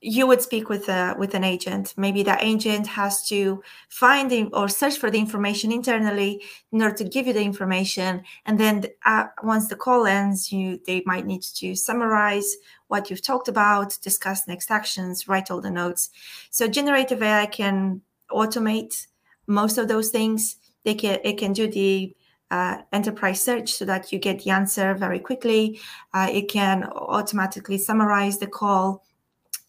you 0.00 0.26
would 0.26 0.40
speak 0.40 0.70
with 0.70 0.88
a, 0.88 1.14
with 1.18 1.34
an 1.34 1.44
agent. 1.44 1.92
Maybe 1.98 2.22
that 2.22 2.42
agent 2.42 2.86
has 2.86 3.22
to 3.28 3.62
find 3.90 4.30
the, 4.30 4.44
or 4.54 4.68
search 4.68 4.96
for 4.96 5.10
the 5.10 5.18
information 5.18 5.70
internally 5.70 6.42
in 6.72 6.80
order 6.80 6.94
to 6.94 7.04
give 7.04 7.26
you 7.26 7.34
the 7.34 7.42
information. 7.42 8.22
And 8.46 8.58
then 8.58 8.86
uh, 9.04 9.24
once 9.42 9.68
the 9.68 9.76
call 9.76 10.06
ends, 10.06 10.50
you 10.50 10.80
they 10.86 11.02
might 11.04 11.26
need 11.26 11.42
to 11.42 11.74
summarize 11.74 12.56
what 12.88 13.10
you've 13.10 13.22
talked 13.22 13.48
about, 13.48 13.98
discuss 14.02 14.46
next 14.46 14.70
actions, 14.70 15.28
write 15.28 15.50
all 15.50 15.60
the 15.60 15.70
notes. 15.70 16.10
So 16.50 16.68
generative 16.68 17.22
AI 17.22 17.46
can 17.46 18.02
automate 18.30 19.06
most 19.46 19.78
of 19.78 19.88
those 19.88 20.10
things. 20.10 20.56
They 20.84 20.94
can 20.94 21.18
it 21.24 21.38
can 21.38 21.52
do 21.52 21.68
the 21.68 22.14
uh, 22.50 22.82
enterprise 22.92 23.40
search 23.40 23.72
so 23.72 23.84
that 23.84 24.12
you 24.12 24.18
get 24.18 24.42
the 24.42 24.50
answer 24.50 24.94
very 24.94 25.18
quickly. 25.18 25.80
Uh, 26.14 26.28
it 26.32 26.48
can 26.48 26.84
automatically 26.84 27.78
summarize 27.78 28.38
the 28.38 28.46
call 28.46 29.04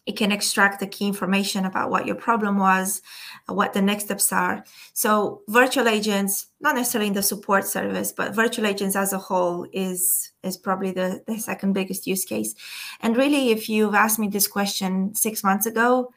it 0.08 0.16
can 0.16 0.32
extract 0.32 0.80
the 0.80 0.86
key 0.86 1.06
information 1.06 1.66
about 1.66 1.90
what 1.90 2.06
your 2.06 2.16
problem 2.16 2.56
was, 2.56 3.02
uh, 3.46 3.52
what 3.52 3.74
the 3.74 3.82
next 3.82 4.04
steps 4.04 4.32
are. 4.32 4.64
So 4.94 5.42
virtual 5.48 5.86
agents, 5.86 6.46
not 6.60 6.76
necessarily 6.76 7.08
in 7.08 7.14
the 7.14 7.22
support 7.22 7.66
service, 7.66 8.10
but 8.10 8.34
virtual 8.34 8.66
agents 8.66 8.96
as 8.96 9.12
a 9.12 9.18
whole 9.18 9.66
is 9.70 10.32
is 10.42 10.56
probably 10.56 10.92
the, 10.92 11.22
the 11.26 11.38
second 11.38 11.74
biggest 11.74 12.06
use 12.06 12.24
case. 12.24 12.54
And 13.00 13.18
really, 13.18 13.50
if 13.50 13.68
you've 13.68 13.94
asked 13.94 14.18
me 14.18 14.28
this 14.28 14.48
question 14.48 15.14
six 15.14 15.44
months 15.44 15.66
ago, 15.66 16.10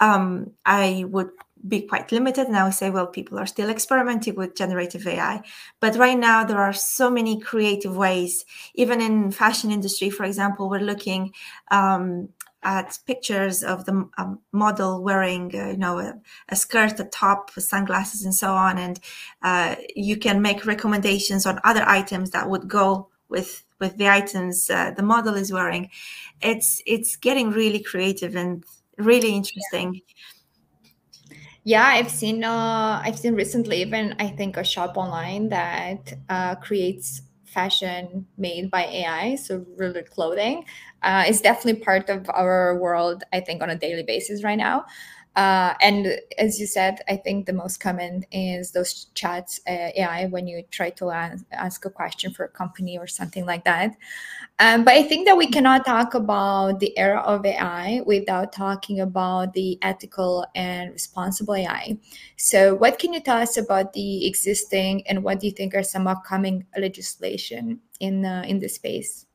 um, 0.00 0.50
I 0.64 1.04
would 1.06 1.30
be 1.68 1.82
quite 1.82 2.10
limited. 2.10 2.48
And 2.48 2.56
I 2.56 2.64
would 2.64 2.74
say, 2.74 2.90
well, 2.90 3.06
people 3.06 3.38
are 3.38 3.46
still 3.46 3.70
experimenting 3.70 4.34
with 4.34 4.56
generative 4.56 5.06
AI. 5.06 5.42
But 5.80 5.96
right 5.96 6.18
now, 6.18 6.44
there 6.44 6.58
are 6.58 6.72
so 6.72 7.08
many 7.08 7.40
creative 7.40 7.96
ways. 7.96 8.44
Even 8.74 9.00
in 9.00 9.30
fashion 9.30 9.70
industry, 9.70 10.10
for 10.10 10.24
example, 10.24 10.68
we're 10.68 10.80
looking 10.80 11.32
um, 11.70 12.28
at 12.66 12.98
pictures 13.06 13.62
of 13.62 13.84
the 13.84 14.10
um, 14.18 14.40
model 14.52 15.00
wearing, 15.00 15.54
uh, 15.54 15.68
you 15.68 15.76
know, 15.76 16.00
a, 16.00 16.14
a, 16.48 16.56
skirt, 16.56 16.98
a 16.98 17.04
top, 17.04 17.52
sunglasses, 17.52 18.24
and 18.24 18.34
so 18.34 18.50
on, 18.50 18.76
and 18.76 18.98
uh, 19.42 19.76
you 19.94 20.16
can 20.16 20.42
make 20.42 20.66
recommendations 20.66 21.46
on 21.46 21.60
other 21.62 21.84
items 21.86 22.30
that 22.30 22.50
would 22.50 22.66
go 22.68 23.08
with 23.28 23.62
with 23.78 23.96
the 23.98 24.08
items 24.08 24.68
uh, 24.68 24.90
the 24.96 25.02
model 25.02 25.34
is 25.34 25.52
wearing. 25.52 25.88
It's 26.42 26.82
it's 26.86 27.14
getting 27.14 27.50
really 27.50 27.80
creative 27.80 28.34
and 28.34 28.64
really 28.98 29.30
interesting. 29.30 30.02
Yeah, 31.62 31.86
I've 31.86 32.10
seen 32.10 32.42
uh, 32.42 33.00
I've 33.04 33.18
seen 33.18 33.34
recently 33.34 33.80
even 33.80 34.16
I 34.18 34.28
think 34.28 34.56
a 34.56 34.64
shop 34.64 34.96
online 34.96 35.50
that 35.50 36.14
uh, 36.28 36.56
creates 36.56 37.22
fashion 37.44 38.26
made 38.36 38.70
by 38.70 38.84
AI, 38.84 39.36
so 39.36 39.64
really 39.76 40.02
clothing, 40.02 40.64
uh, 41.06 41.24
is 41.26 41.40
definitely 41.40 41.80
part 41.80 42.10
of 42.10 42.28
our 42.34 42.78
world, 42.78 43.22
I 43.32 43.40
think, 43.40 43.62
on 43.62 43.70
a 43.70 43.78
daily 43.78 44.02
basis 44.02 44.42
right 44.44 44.58
now. 44.58 44.84
Uh, 45.36 45.74
and 45.82 46.18
as 46.38 46.58
you 46.58 46.66
said, 46.66 46.98
I 47.08 47.16
think 47.16 47.44
the 47.44 47.52
most 47.52 47.78
common 47.78 48.24
is 48.32 48.72
those 48.72 49.08
chats 49.14 49.60
uh, 49.68 49.90
AI 49.94 50.26
when 50.26 50.46
you 50.46 50.62
try 50.70 50.88
to 50.90 51.10
ask 51.10 51.84
a 51.84 51.90
question 51.90 52.32
for 52.32 52.46
a 52.46 52.48
company 52.48 52.98
or 52.98 53.06
something 53.06 53.44
like 53.44 53.62
that. 53.64 53.90
Um, 54.58 54.82
but 54.84 54.94
I 54.94 55.02
think 55.02 55.26
that 55.26 55.36
we 55.36 55.46
cannot 55.46 55.84
talk 55.84 56.14
about 56.14 56.80
the 56.80 56.96
era 56.98 57.20
of 57.20 57.44
AI 57.44 58.00
without 58.06 58.54
talking 58.54 59.00
about 59.00 59.52
the 59.52 59.78
ethical 59.82 60.46
and 60.54 60.90
responsible 60.90 61.54
AI. 61.54 61.98
So, 62.36 62.74
what 62.74 62.98
can 62.98 63.12
you 63.12 63.20
tell 63.20 63.36
us 63.36 63.58
about 63.58 63.92
the 63.92 64.26
existing 64.26 65.06
and 65.06 65.22
what 65.22 65.40
do 65.40 65.46
you 65.46 65.52
think 65.52 65.74
are 65.74 65.82
some 65.82 66.06
upcoming 66.06 66.64
legislation 66.78 67.80
in 68.00 68.24
uh, 68.24 68.44
in 68.46 68.58
this 68.58 68.76
space? 68.76 69.25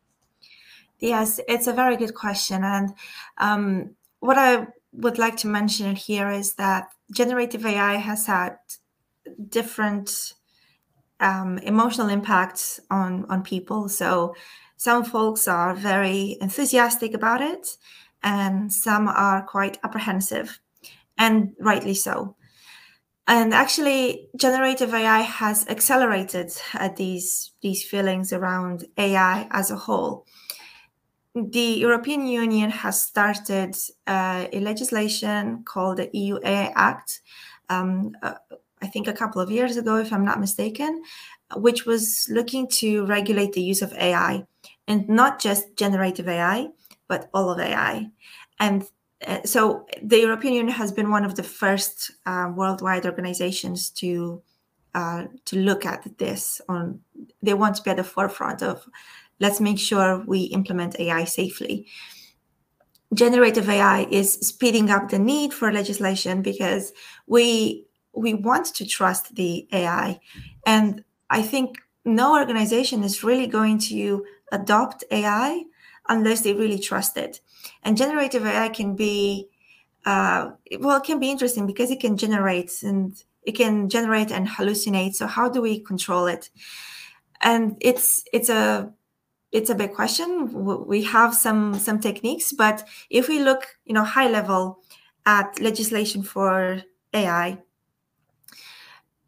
Yes, 1.01 1.39
it's 1.47 1.67
a 1.67 1.73
very 1.73 1.97
good 1.97 2.13
question, 2.13 2.63
and 2.63 2.93
um, 3.39 3.95
what 4.19 4.37
I 4.37 4.67
would 4.93 5.17
like 5.17 5.35
to 5.37 5.47
mention 5.47 5.95
here 5.95 6.29
is 6.29 6.53
that 6.55 6.89
generative 7.11 7.65
AI 7.65 7.95
has 7.95 8.27
had 8.27 8.57
different 9.49 10.33
um, 11.19 11.59
emotional 11.59 12.09
impacts 12.09 12.79
on 12.91 13.25
on 13.29 13.43
people. 13.43 13.89
So 13.89 14.35
some 14.77 15.03
folks 15.05 15.47
are 15.47 15.75
very 15.75 16.37
enthusiastic 16.41 17.13
about 17.13 17.41
it, 17.41 17.77
and 18.23 18.73
some 18.73 19.07
are 19.07 19.43
quite 19.43 19.79
apprehensive, 19.83 20.59
and 21.17 21.53
rightly 21.59 21.95
so. 21.95 22.35
And 23.27 23.53
actually, 23.53 24.29
generative 24.35 24.93
AI 24.93 25.21
has 25.21 25.67
accelerated 25.67 26.51
uh, 26.73 26.89
these 26.95 27.51
these 27.61 27.83
feelings 27.83 28.33
around 28.33 28.85
AI 28.97 29.47
as 29.51 29.71
a 29.71 29.75
whole 29.75 30.25
the 31.35 31.79
European 31.79 32.27
Union 32.27 32.69
has 32.69 33.03
started 33.03 33.75
uh, 34.07 34.47
a 34.51 34.59
legislation 34.59 35.63
called 35.63 35.97
the 35.97 36.09
EU 36.13 36.39
AI 36.43 36.71
Act, 36.75 37.21
um, 37.69 38.15
uh, 38.21 38.33
I 38.81 38.87
think 38.87 39.07
a 39.07 39.13
couple 39.13 39.41
of 39.41 39.51
years 39.51 39.77
ago, 39.77 39.97
if 39.97 40.11
I'm 40.11 40.25
not 40.25 40.39
mistaken, 40.39 41.03
which 41.55 41.85
was 41.85 42.27
looking 42.29 42.67
to 42.79 43.05
regulate 43.05 43.53
the 43.53 43.61
use 43.61 43.81
of 43.81 43.93
AI 43.93 44.45
and 44.87 45.07
not 45.07 45.39
just 45.39 45.75
generative 45.77 46.27
AI, 46.27 46.69
but 47.07 47.29
all 47.33 47.49
of 47.49 47.59
AI. 47.59 48.09
And 48.59 48.83
uh, 49.25 49.43
so 49.45 49.85
the 50.01 50.19
European 50.19 50.53
Union 50.53 50.75
has 50.75 50.91
been 50.91 51.11
one 51.11 51.23
of 51.23 51.35
the 51.35 51.43
first 51.43 52.11
uh, 52.25 52.51
worldwide 52.53 53.05
organizations 53.05 53.89
to 53.91 54.41
uh, 54.93 55.25
to 55.45 55.55
look 55.55 55.85
at 55.85 56.17
this. 56.17 56.59
On 56.67 56.99
they 57.41 57.53
want 57.53 57.75
to 57.75 57.83
be 57.83 57.91
at 57.91 57.97
the 57.97 58.03
forefront 58.03 58.61
of 58.61 58.85
let's 59.41 59.59
make 59.59 59.79
sure 59.79 60.23
we 60.25 60.43
implement 60.43 60.99
AI 60.99 61.25
safely. 61.25 61.87
Generative 63.13 63.67
AI 63.67 64.03
is 64.09 64.33
speeding 64.35 64.89
up 64.89 65.09
the 65.09 65.19
need 65.19 65.53
for 65.53 65.71
legislation 65.73 66.41
because 66.41 66.93
we 67.27 67.85
we 68.13 68.33
want 68.33 68.67
to 68.67 68.85
trust 68.85 69.35
the 69.35 69.67
AI. 69.73 70.19
And 70.65 71.03
I 71.29 71.41
think 71.41 71.77
no 72.05 72.37
organization 72.39 73.03
is 73.03 73.23
really 73.23 73.47
going 73.47 73.79
to 73.91 74.25
adopt 74.51 75.03
AI 75.11 75.63
unless 76.07 76.41
they 76.41 76.53
really 76.53 76.79
trust 76.79 77.17
it. 77.17 77.41
And 77.83 77.97
generative 77.97 78.45
AI 78.45 78.69
can 78.69 78.95
be, 78.95 79.47
uh, 80.05 80.51
well, 80.79 80.97
it 80.97 81.03
can 81.03 81.19
be 81.19 81.31
interesting 81.31 81.67
because 81.67 81.91
it 81.91 81.99
can 82.01 82.17
generate 82.17 82.83
and 82.83 83.21
it 83.43 83.53
can 83.53 83.89
generate 83.89 84.31
and 84.31 84.47
hallucinate. 84.47 85.15
So 85.15 85.27
how 85.27 85.49
do 85.49 85.61
we 85.61 85.79
control 85.79 86.27
it? 86.27 86.49
And 87.41 87.77
it's 87.81 88.23
it's 88.31 88.49
a 88.49 88.91
it's 89.51 89.69
a 89.69 89.75
big 89.75 89.93
question. 89.93 90.85
We 90.87 91.03
have 91.03 91.35
some 91.35 91.75
some 91.79 91.99
techniques, 91.99 92.53
but 92.53 92.87
if 93.09 93.27
we 93.27 93.39
look, 93.39 93.67
you 93.85 93.93
know, 93.93 94.03
high 94.03 94.29
level 94.29 94.79
at 95.25 95.59
legislation 95.59 96.23
for 96.23 96.81
AI, 97.13 97.57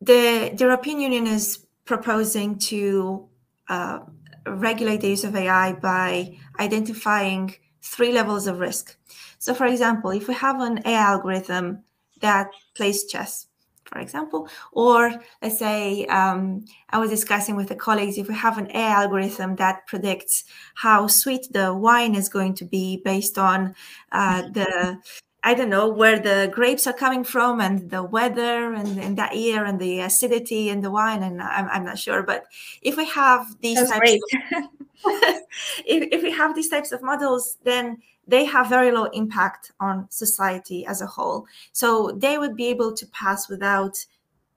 the, 0.01 0.51
the 0.53 0.63
European 0.63 0.99
Union 0.99 1.27
is 1.27 1.65
proposing 1.85 2.57
to 2.57 3.27
uh, 3.69 3.99
regulate 4.47 5.01
the 5.01 5.09
use 5.09 5.23
of 5.23 5.35
AI 5.35 5.73
by 5.73 6.37
identifying 6.59 7.55
three 7.81 8.11
levels 8.11 8.47
of 8.47 8.59
risk. 8.59 8.97
So, 9.39 9.53
for 9.53 9.65
example, 9.65 10.11
if 10.11 10.27
we 10.27 10.33
have 10.35 10.59
an 10.61 10.79
AI 10.85 11.01
algorithm 11.01 11.83
that 12.21 12.49
plays 12.75 13.05
chess, 13.05 13.47
for 13.93 13.99
example. 13.99 14.49
Or 14.71 15.13
let's 15.41 15.59
say 15.59 16.05
um, 16.07 16.65
I 16.89 16.97
was 16.97 17.11
discussing 17.11 17.55
with 17.55 17.69
the 17.69 17.75
colleagues 17.75 18.17
if 18.17 18.27
we 18.27 18.33
have 18.33 18.57
an 18.57 18.69
AI 18.75 19.03
algorithm 19.03 19.55
that 19.57 19.85
predicts 19.87 20.45
how 20.75 21.07
sweet 21.07 21.47
the 21.51 21.73
wine 21.73 22.15
is 22.15 22.27
going 22.27 22.55
to 22.55 22.65
be 22.65 23.01
based 23.05 23.37
on 23.37 23.75
uh, 24.11 24.41
the 24.49 24.97
I 25.45 25.53
don't 25.53 25.69
know 25.69 25.89
where 25.89 26.19
the 26.19 26.49
grapes 26.53 26.87
are 26.87 26.93
coming 26.93 27.25
from 27.25 27.59
and 27.59 27.89
the 27.89 28.01
weather 28.01 28.73
and 28.73 28.97
in 28.97 29.15
that 29.15 29.35
year 29.35 29.65
and 29.65 29.77
the 29.77 29.99
acidity 29.99 30.69
in 30.69 30.79
the 30.79 30.89
wine. 30.89 31.21
And 31.21 31.41
I'm, 31.41 31.67
I'm 31.67 31.83
not 31.83 31.99
sure. 31.99 32.23
But 32.23 32.45
if 32.81 32.95
we 32.95 33.05
have 33.07 33.45
these 33.59 33.75
That's 33.75 33.91
types 33.91 34.23
of, 34.55 34.63
if, 35.85 36.07
if 36.11 36.23
we 36.23 36.31
have 36.31 36.55
these 36.55 36.69
types 36.69 36.91
of 36.91 37.01
models, 37.01 37.57
then 37.63 37.97
they 38.27 38.45
have 38.45 38.69
very 38.69 38.91
low 38.91 39.05
impact 39.05 39.71
on 39.79 40.07
society 40.09 40.85
as 40.85 41.01
a 41.01 41.05
whole. 41.05 41.45
So 41.73 42.11
they 42.15 42.37
would 42.37 42.55
be 42.55 42.67
able 42.67 42.93
to 42.93 43.05
pass 43.07 43.49
without 43.49 43.97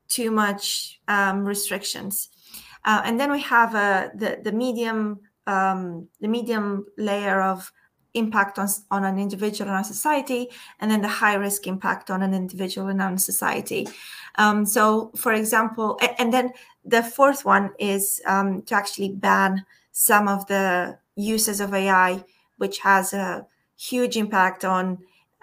too 0.08 0.30
much 0.30 1.00
um, 1.08 1.44
restrictions. 1.44 2.28
Uh, 2.84 3.02
and 3.04 3.18
then 3.18 3.32
we 3.32 3.40
have 3.40 3.74
uh, 3.74 4.08
the, 4.14 4.38
the 4.42 4.52
medium 4.52 5.20
um, 5.48 6.08
the 6.20 6.28
medium 6.28 6.86
layer 6.98 7.40
of 7.40 7.72
impact 8.14 8.58
on, 8.58 8.68
on 8.90 9.04
an 9.04 9.18
individual 9.18 9.68
and 9.68 9.78
on 9.78 9.84
society, 9.84 10.48
and 10.80 10.90
then 10.90 11.02
the 11.02 11.08
high 11.08 11.34
risk 11.34 11.66
impact 11.66 12.10
on 12.10 12.22
an 12.22 12.34
individual 12.34 12.88
and 12.88 13.00
on 13.00 13.18
society. 13.18 13.86
Um, 14.36 14.66
so, 14.66 15.12
for 15.14 15.32
example, 15.32 15.98
and 16.18 16.32
then 16.32 16.52
the 16.84 17.02
fourth 17.02 17.44
one 17.44 17.70
is 17.78 18.20
um, 18.26 18.62
to 18.62 18.74
actually 18.74 19.10
ban 19.10 19.64
some 19.92 20.28
of 20.28 20.46
the 20.46 20.98
uses 21.16 21.60
of 21.60 21.74
AI, 21.74 22.24
which 22.58 22.78
has 22.80 23.12
a 23.12 23.46
huge 23.76 24.16
impact 24.16 24.64
on 24.64 24.98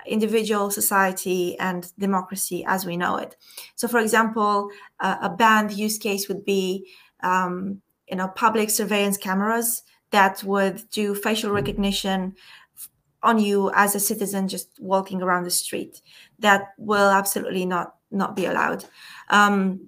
individual 0.06 0.70
society 0.70 1.58
and 1.60 1.92
democracy 1.98 2.64
as 2.68 2.86
we 2.86 2.98
know 2.98 3.18
it. 3.18 3.36
So, 3.76 3.88
for 3.88 4.00
example, 4.00 4.70
uh, 5.00 5.18
a 5.22 5.30
banned 5.30 5.72
use 5.72 5.98
case 5.98 6.28
would 6.28 6.46
be, 6.46 6.88
um, 7.22 7.82
you 8.08 8.16
know, 8.16 8.28
public 8.30 8.70
surveillance 8.70 9.18
cameras 9.18 9.84
that 10.12 10.44
would 10.44 10.90
do 10.92 11.16
facial 11.16 11.52
recognition 11.52 12.36
on 13.24 13.40
you 13.40 13.72
as 13.74 13.96
a 13.96 14.00
citizen 14.00 14.48
just 14.48 14.70
walking 14.80 15.22
around 15.22 15.46
the 15.46 15.52
street. 15.52 16.02
That 16.40 16.74
will 16.78 17.10
absolutely 17.10 17.66
not 17.66 17.96
not 18.12 18.36
be 18.36 18.46
allowed. 18.46 18.86
Um, 19.30 19.88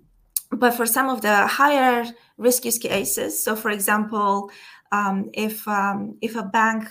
but 0.51 0.71
for 0.71 0.85
some 0.85 1.09
of 1.09 1.21
the 1.21 1.45
higher 1.47 2.05
risk 2.37 2.65
use 2.65 2.79
cases, 2.79 3.41
so 3.41 3.55
for 3.55 3.69
example, 3.69 4.49
um, 4.95 5.15
if 5.34 5.67
um, 5.67 6.17
if 6.21 6.34
a 6.36 6.43
bank 6.43 6.84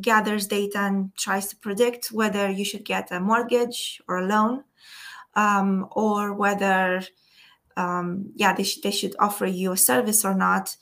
gathers 0.00 0.46
data 0.46 0.78
and 0.78 0.96
tries 1.16 1.46
to 1.48 1.56
predict 1.56 2.02
whether 2.12 2.50
you 2.50 2.64
should 2.64 2.84
get 2.84 3.12
a 3.12 3.20
mortgage 3.20 4.00
or 4.08 4.16
a 4.18 4.26
loan, 4.26 4.64
um, 5.34 5.86
or 5.92 6.32
whether 6.32 7.02
um, 7.76 8.06
yeah 8.34 8.52
they, 8.54 8.64
sh- 8.64 8.80
they 8.82 8.90
should 8.90 9.14
offer 9.18 9.46
you 9.46 9.72
a 9.72 9.76
service 9.76 10.24
or 10.24 10.34
not, 10.34 10.76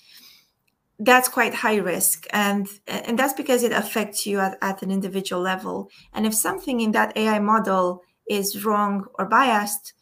that's 0.99 1.29
quite 1.29 1.55
high 1.55 1.81
risk. 1.95 2.27
And 2.31 2.69
and 2.87 3.19
that's 3.19 3.35
because 3.35 3.63
it 3.63 3.73
affects 3.73 4.27
you 4.27 4.41
at, 4.41 4.59
at 4.63 4.83
an 4.83 4.91
individual 4.91 5.43
level. 5.43 5.91
And 6.13 6.27
if 6.27 6.35
something 6.35 6.81
in 6.81 6.93
that 6.93 7.17
ai 7.17 7.39
model 7.41 8.03
is 8.29 8.65
wrong 8.65 9.07
or 9.19 9.25
biased 9.27 9.95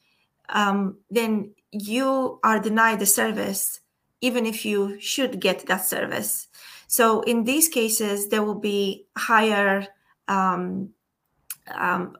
um, 0.49 0.99
then 1.11 1.55
you 1.71 2.41
are 2.43 2.61
denied 2.61 2.99
the 2.99 3.07
service 3.07 3.81
even 4.21 4.47
if 4.47 4.65
you 4.65 4.99
should 5.01 5.41
get 5.41 5.67
that 5.67 5.85
service 5.85 6.49
so 6.87 7.21
in 7.23 7.45
these 7.45 7.69
cases 7.69 8.29
there 8.29 8.43
will 8.43 8.61
be 8.61 9.07
higher 9.17 9.87
um, 10.29 10.91
um, 11.75 12.17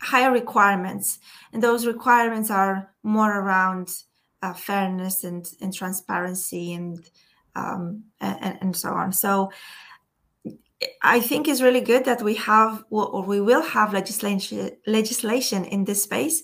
higher 0.00 0.30
requirements 0.30 1.18
and 1.52 1.62
those 1.62 1.86
requirements 1.86 2.50
are 2.50 2.92
more 3.02 3.40
around 3.40 4.02
uh, 4.42 4.52
fairness 4.52 5.24
and, 5.24 5.48
and 5.60 5.74
transparency 5.74 6.74
and 6.74 7.10
um, 7.56 8.04
and, 8.20 8.58
and 8.60 8.76
so 8.76 8.90
on. 8.90 9.12
So 9.12 9.50
I 11.02 11.20
think 11.20 11.48
it's 11.48 11.62
really 11.62 11.80
good 11.80 12.04
that 12.04 12.22
we 12.22 12.34
have 12.34 12.84
or 12.90 13.22
we 13.22 13.40
will 13.40 13.62
have 13.62 13.94
legislation 13.94 14.72
legislation 14.86 15.64
in 15.64 15.84
this 15.84 16.02
space. 16.02 16.42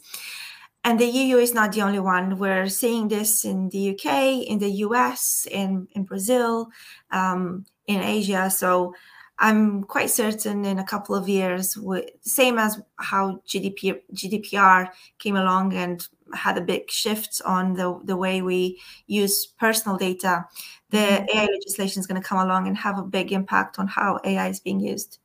And 0.85 0.99
the 0.99 1.07
EU 1.07 1.37
is 1.37 1.55
not 1.55 1.73
the 1.73 1.83
only 1.83 2.01
one. 2.01 2.38
We're 2.38 2.68
seeing 2.68 3.09
this 3.09 3.45
in 3.45 3.68
the 3.68 3.90
UK, 3.90 4.47
in 4.49 4.59
the 4.59 4.71
US, 4.87 5.47
in, 5.51 5.87
in 5.92 6.05
Brazil, 6.05 6.71
um, 7.12 7.66
in 7.87 8.01
Asia. 8.01 8.51
So 8.51 8.95
I'm 9.38 9.85
quite 9.85 10.11
certain 10.11 10.64
in 10.64 10.79
a 10.79 10.85
couple 10.85 11.14
of 11.14 11.29
years, 11.29 11.79
same 12.21 12.59
as 12.59 12.81
how 12.97 13.42
GDP, 13.47 14.01
GDPR 14.12 14.88
came 15.18 15.37
along 15.37 15.75
and 15.75 16.07
had 16.35 16.59
a 16.59 16.61
big 16.61 16.90
shift 16.90 17.40
on 17.45 17.75
the, 17.75 18.01
the 18.05 18.16
way 18.16 18.42
we 18.42 18.81
use 19.07 19.47
personal 19.47 19.97
data, 19.97 20.47
the 20.90 20.99
mm-hmm. 20.99 21.38
AI 21.38 21.47
legislation 21.47 22.01
is 22.01 22.07
going 22.07 22.21
to 22.21 22.27
come 22.27 22.38
along 22.38 22.66
and 22.66 22.77
have 22.77 22.99
a 22.99 23.03
big 23.03 23.33
impact 23.33 23.79
on 23.79 23.87
how 23.87 24.18
AI 24.25 24.49
is 24.49 24.61
being 24.61 24.81
used. 24.81 25.18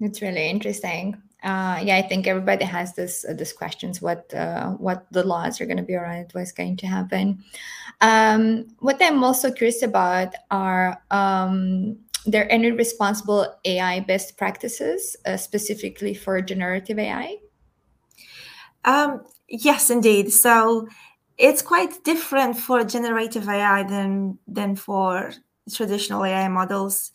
It's 0.00 0.22
really 0.22 0.48
interesting. 0.48 1.20
Uh, 1.42 1.80
yeah, 1.84 1.96
I 1.96 2.02
think 2.02 2.26
everybody 2.26 2.64
has 2.64 2.94
this 2.94 3.24
uh, 3.24 3.34
questions 3.56 4.02
what 4.02 4.32
uh, 4.34 4.70
what 4.70 5.06
the 5.12 5.22
laws 5.22 5.60
are 5.60 5.66
going 5.66 5.76
to 5.76 5.84
be 5.84 5.94
around 5.94 6.30
what's 6.32 6.50
going 6.50 6.76
to 6.78 6.86
happen. 6.86 7.44
Um, 8.00 8.66
what 8.80 8.98
I'm 9.00 9.22
also 9.22 9.52
curious 9.52 9.82
about 9.82 10.34
are 10.50 11.00
um, 11.12 11.98
there 12.26 12.50
any 12.50 12.72
responsible 12.72 13.54
AI 13.64 14.00
best 14.00 14.36
practices 14.36 15.16
uh, 15.26 15.36
specifically 15.36 16.12
for 16.14 16.40
generative 16.42 16.98
AI? 16.98 17.36
Um, 18.84 19.22
yes, 19.48 19.90
indeed. 19.90 20.32
So 20.32 20.88
it's 21.36 21.62
quite 21.62 22.02
different 22.04 22.56
for 22.56 22.82
generative 22.84 23.48
AI 23.48 23.84
than 23.84 24.38
than 24.48 24.74
for 24.76 25.32
traditional 25.72 26.24
AI 26.24 26.48
models. 26.48 27.12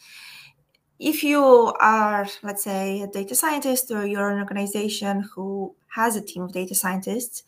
If 1.04 1.22
you 1.22 1.44
are, 1.82 2.26
let's 2.44 2.64
say, 2.64 3.02
a 3.02 3.08
data 3.08 3.36
scientist 3.36 3.92
or 3.92 4.08
you're 4.08 4.30
an 4.30 4.40
organization 4.40 5.28
who 5.36 5.76
has 5.90 6.16
a 6.16 6.22
team 6.22 6.44
of 6.44 6.54
data 6.54 6.76
scientists, 6.76 7.44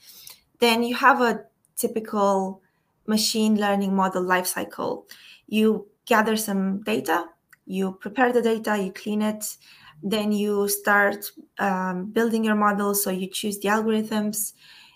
then 0.60 0.84
you 0.84 0.94
have 0.96 1.22
a 1.22 1.46
typical 1.78 2.62
machine 3.08 3.56
learning 3.56 3.96
model 3.96 4.24
lifecycle. 4.24 5.06
You 5.48 5.88
gather 6.06 6.36
some 6.36 6.82
data, 6.82 7.30
you 7.66 7.94
prepare 7.94 8.34
the 8.34 8.42
data, 8.42 8.78
you 8.78 8.92
clean 8.92 9.22
it, 9.22 9.56
then 10.04 10.34
you 10.34 10.68
start 10.68 11.32
um, 11.58 12.12
building 12.12 12.44
your 12.44 12.56
model. 12.56 12.94
So 12.94 13.10
you 13.10 13.28
choose 13.28 13.58
the 13.60 13.70
algorithms, 13.70 14.52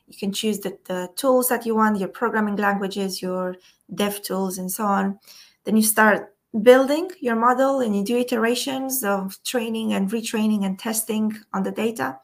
you 0.08 0.18
can 0.18 0.34
choose 0.34 0.60
the, 0.60 0.78
the 0.84 1.08
tools 1.16 1.48
that 1.48 1.66
you 1.66 1.76
want, 1.76 1.98
your 1.98 2.10
programming 2.10 2.58
languages, 2.58 3.22
your 3.22 3.56
dev 3.96 4.22
tools, 4.22 4.58
and 4.58 4.70
so 4.70 4.84
on. 4.84 5.18
Then 5.64 5.78
you 5.78 5.84
start 5.84 6.36
building 6.62 7.12
your 7.20 7.36
model 7.36 7.80
and 7.80 7.96
you 7.96 8.04
do 8.04 8.18
iterations 8.18 9.04
of 9.04 9.38
training 9.44 9.94
and 9.94 10.10
retraining 10.10 10.66
and 10.66 10.80
testing 10.80 11.38
on 11.54 11.64
the 11.64 11.72
data. 11.72 12.18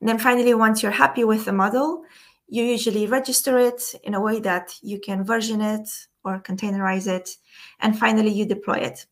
And 0.00 0.08
then 0.08 0.18
finally, 0.18 0.54
once 0.54 0.82
you're 0.82 0.92
happy 0.92 1.24
with 1.24 1.44
the 1.44 1.52
model, 1.52 2.04
you 2.48 2.64
usually 2.64 3.06
register 3.06 3.58
it 3.58 3.82
in 4.04 4.14
a 4.14 4.20
way 4.20 4.38
that 4.40 4.74
you 4.82 5.00
can 5.00 5.24
version 5.24 5.60
it 5.60 5.88
or 6.24 6.40
containerize 6.40 7.08
it. 7.08 7.36
And 7.80 7.98
finally, 7.98 8.30
you 8.30 8.46
deploy 8.46 8.78
it. 8.78 9.06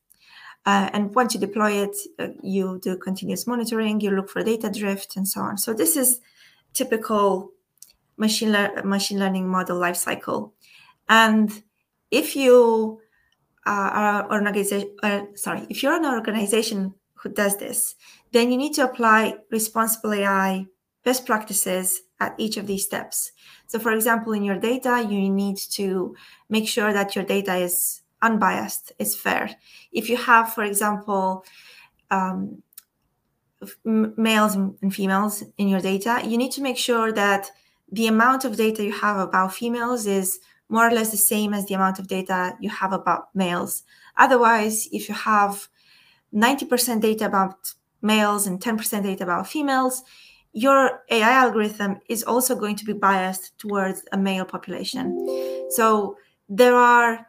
Uh, 0.66 0.90
and 0.92 1.14
once 1.14 1.34
you 1.34 1.40
deploy 1.40 1.72
it, 1.72 1.96
uh, 2.18 2.28
you 2.42 2.78
do 2.82 2.96
continuous 2.96 3.46
monitoring, 3.46 4.00
you 4.00 4.10
look 4.10 4.28
for 4.28 4.42
data 4.42 4.70
drift, 4.70 5.16
and 5.16 5.26
so 5.26 5.40
on. 5.40 5.56
So 5.56 5.72
this 5.72 5.96
is 5.96 6.20
typical 6.74 7.50
machine, 8.18 8.52
le- 8.52 8.84
machine 8.84 9.18
learning 9.18 9.48
model 9.48 9.80
lifecycle. 9.80 10.52
And 11.08 11.50
if 12.10 12.36
you 12.36 13.00
uh, 13.66 14.24
an 14.30 14.32
organization, 14.32 14.96
uh, 15.02 15.22
sorry, 15.34 15.66
if 15.68 15.82
you're 15.82 15.96
an 15.96 16.06
organization 16.06 16.94
who 17.14 17.28
does 17.28 17.56
this, 17.58 17.94
then 18.32 18.50
you 18.50 18.56
need 18.56 18.74
to 18.74 18.84
apply 18.84 19.34
responsible 19.50 20.12
AI 20.12 20.66
best 21.04 21.26
practices 21.26 22.02
at 22.20 22.34
each 22.38 22.56
of 22.56 22.66
these 22.66 22.84
steps. 22.84 23.32
So, 23.66 23.78
for 23.78 23.92
example, 23.92 24.32
in 24.32 24.44
your 24.44 24.58
data, 24.58 25.06
you 25.08 25.30
need 25.30 25.56
to 25.72 26.14
make 26.48 26.68
sure 26.68 26.92
that 26.92 27.14
your 27.14 27.24
data 27.24 27.56
is 27.56 28.02
unbiased, 28.22 28.92
is 28.98 29.16
fair. 29.16 29.50
If 29.92 30.10
you 30.10 30.16
have, 30.16 30.52
for 30.52 30.64
example, 30.64 31.44
um, 32.10 32.62
males 33.84 34.54
and 34.54 34.94
females 34.94 35.44
in 35.58 35.68
your 35.68 35.80
data, 35.80 36.22
you 36.24 36.36
need 36.36 36.52
to 36.52 36.62
make 36.62 36.76
sure 36.76 37.12
that 37.12 37.50
the 37.92 38.06
amount 38.06 38.44
of 38.44 38.56
data 38.56 38.84
you 38.84 38.92
have 38.92 39.16
about 39.18 39.54
females 39.54 40.06
is 40.06 40.40
more 40.70 40.88
or 40.88 40.92
less 40.92 41.10
the 41.10 41.16
same 41.16 41.52
as 41.52 41.66
the 41.66 41.74
amount 41.74 41.98
of 41.98 42.06
data 42.06 42.56
you 42.60 42.70
have 42.70 42.92
about 42.92 43.34
males. 43.34 43.82
Otherwise, 44.16 44.88
if 44.92 45.08
you 45.08 45.14
have 45.14 45.68
90% 46.32 47.00
data 47.02 47.26
about 47.26 47.74
males 48.00 48.46
and 48.46 48.60
10% 48.60 49.02
data 49.02 49.24
about 49.24 49.48
females, 49.48 50.02
your 50.52 51.02
AI 51.10 51.30
algorithm 51.30 51.98
is 52.08 52.22
also 52.22 52.56
going 52.56 52.76
to 52.76 52.84
be 52.84 52.92
biased 52.92 53.58
towards 53.58 54.02
a 54.12 54.16
male 54.16 54.44
population. 54.44 55.06
So 55.70 56.16
there 56.48 56.74
are 56.74 57.26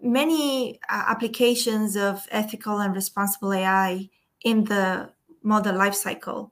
many 0.00 0.80
uh, 0.88 1.04
applications 1.08 1.96
of 1.96 2.26
ethical 2.30 2.78
and 2.80 2.94
responsible 2.94 3.52
AI 3.52 4.10
in 4.42 4.64
the 4.64 5.10
model 5.42 5.74
lifecycle. 5.74 6.50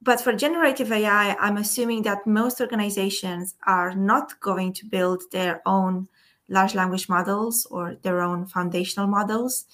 But 0.00 0.20
for 0.20 0.32
generative 0.32 0.92
AI, 0.92 1.34
I'm 1.40 1.56
assuming 1.56 2.02
that 2.02 2.26
most 2.26 2.60
organizations 2.60 3.56
are 3.66 3.94
not 3.94 4.40
going 4.40 4.72
to 4.74 4.86
build 4.86 5.22
their 5.32 5.60
own 5.66 6.08
large 6.48 6.74
language 6.74 7.08
models 7.08 7.66
or 7.70 7.96
their 8.02 8.22
own 8.22 8.46
foundational 8.46 9.06
models 9.06 9.66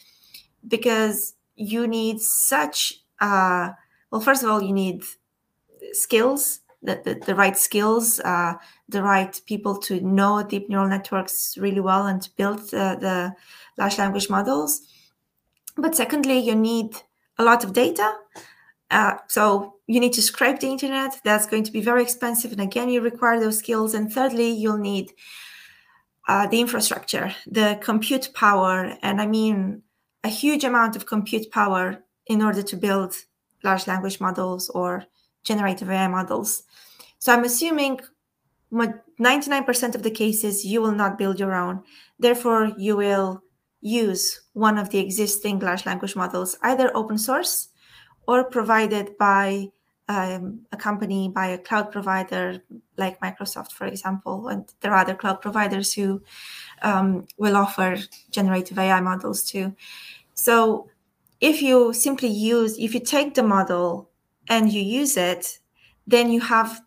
because 0.67 1.35
you 1.57 1.87
need 1.87 2.21
such 2.21 2.95
a 3.21 3.75
well, 4.11 4.21
first 4.21 4.45
of 4.45 4.51
all, 4.51 4.63
you 4.63 4.73
need 4.73 5.03
skills, 5.93 6.61
the, 6.83 7.01
the, 7.05 7.15
the 7.27 7.35
right 7.35 7.57
skills, 7.57 8.21
uh, 8.21 8.55
the 8.89 9.03
right 9.03 9.41
people 9.47 9.77
to 9.79 10.01
know 10.01 10.43
deep 10.43 10.69
neural 10.69 10.89
networks 10.89 11.57
really 11.59 11.81
well 11.81 12.07
and 12.07 12.23
to 12.23 12.31
build 12.37 12.61
uh, 12.75 12.95
the 12.97 13.35
large 13.77 13.99
language 13.99 14.31
models. 14.31 14.83
But 15.77 15.97
secondly, 15.97 16.39
you 16.39 16.55
need 16.55 16.97
a 17.39 17.45
lot 17.45 17.65
of 17.65 17.73
data. 17.73 18.15
Uh, 18.95 19.17
so 19.27 19.75
you 19.89 19.99
need 19.99 20.13
to 20.13 20.23
scrape 20.23 20.61
the 20.61 20.69
internet. 20.69 21.21
That's 21.25 21.47
going 21.47 21.65
to 21.65 21.73
be 21.73 21.81
very 21.81 22.01
expensive. 22.01 22.53
And 22.53 22.61
again, 22.61 22.89
you 22.89 23.01
require 23.01 23.41
those 23.41 23.59
skills. 23.59 23.93
And 23.93 24.11
thirdly, 24.11 24.51
you'll 24.51 24.79
need 24.79 25.11
uh, 26.29 26.47
the 26.47 26.61
infrastructure, 26.61 27.35
the 27.49 27.77
compute 27.83 28.31
power. 28.35 28.97
And 29.03 29.21
I 29.21 29.27
mean, 29.27 29.83
a 30.23 30.29
huge 30.29 30.63
amount 30.63 30.95
of 30.95 31.07
compute 31.07 31.51
power 31.51 32.05
in 32.29 32.41
order 32.41 32.63
to 32.63 32.77
build 32.77 33.17
large 33.65 33.89
language 33.89 34.21
models 34.21 34.71
or 34.71 35.05
generative 35.43 35.91
AI 35.91 36.07
models. 36.07 36.63
So 37.19 37.33
I'm 37.33 37.43
assuming 37.43 37.99
99% 38.73 39.95
of 39.97 40.05
the 40.05 40.11
cases 40.11 40.65
you 40.65 40.81
will 40.81 40.93
not 40.93 41.19
build 41.19 41.41
your 41.41 41.53
own. 41.53 41.83
Therefore, 42.21 42.71
you 42.79 42.97
will 42.97 43.43
use 43.81 44.41
one 44.53 44.79
of 44.79 44.91
the 44.91 45.01
existing 45.01 45.59
large 45.59 45.85
language 45.85 46.15
models, 46.15 46.57
either 46.63 46.97
open 46.97 47.19
source 47.19 47.71
or 48.27 48.45
provided 48.45 49.17
by 49.19 49.71
um, 50.09 50.61
a 50.73 50.77
company, 50.77 51.29
by 51.29 51.47
a 51.47 51.59
cloud 51.59 51.91
provider 51.91 52.63
like 52.97 53.21
Microsoft, 53.21 53.73
for 53.73 53.87
example. 53.87 54.49
And 54.49 54.71
there 54.81 54.93
are 54.93 54.99
other 54.99 55.15
cloud 55.15 55.41
providers 55.41 55.95
who 55.95 56.23
um, 56.83 57.27
will 57.39 57.57
offer 57.57 57.97
generative 58.31 58.79
AI 58.79 59.01
models 59.01 59.45
too. 59.45 59.75
So 60.35 60.91
if 61.41 61.63
you 61.63 61.93
simply 61.93 62.29
use, 62.29 62.79
if 62.79 62.95
you 62.95 63.01
take 63.01 63.35
the 63.35 63.43
model 63.43 64.11
and 64.49 64.73
you 64.73 64.83
use 64.83 65.17
it, 65.17 65.59
then 66.07 66.31
you 66.31 66.41
have 66.41 66.83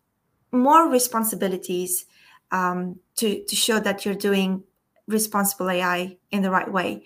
more 0.52 0.90
responsibilities 0.90 2.06
um, 2.52 3.00
to, 3.16 3.44
to 3.44 3.56
show 3.56 3.80
that 3.80 4.06
you're 4.06 4.16
doing 4.16 4.64
responsible 5.08 5.70
AI 5.70 6.18
in 6.32 6.42
the 6.42 6.52
right 6.52 6.72
way. 6.72 7.04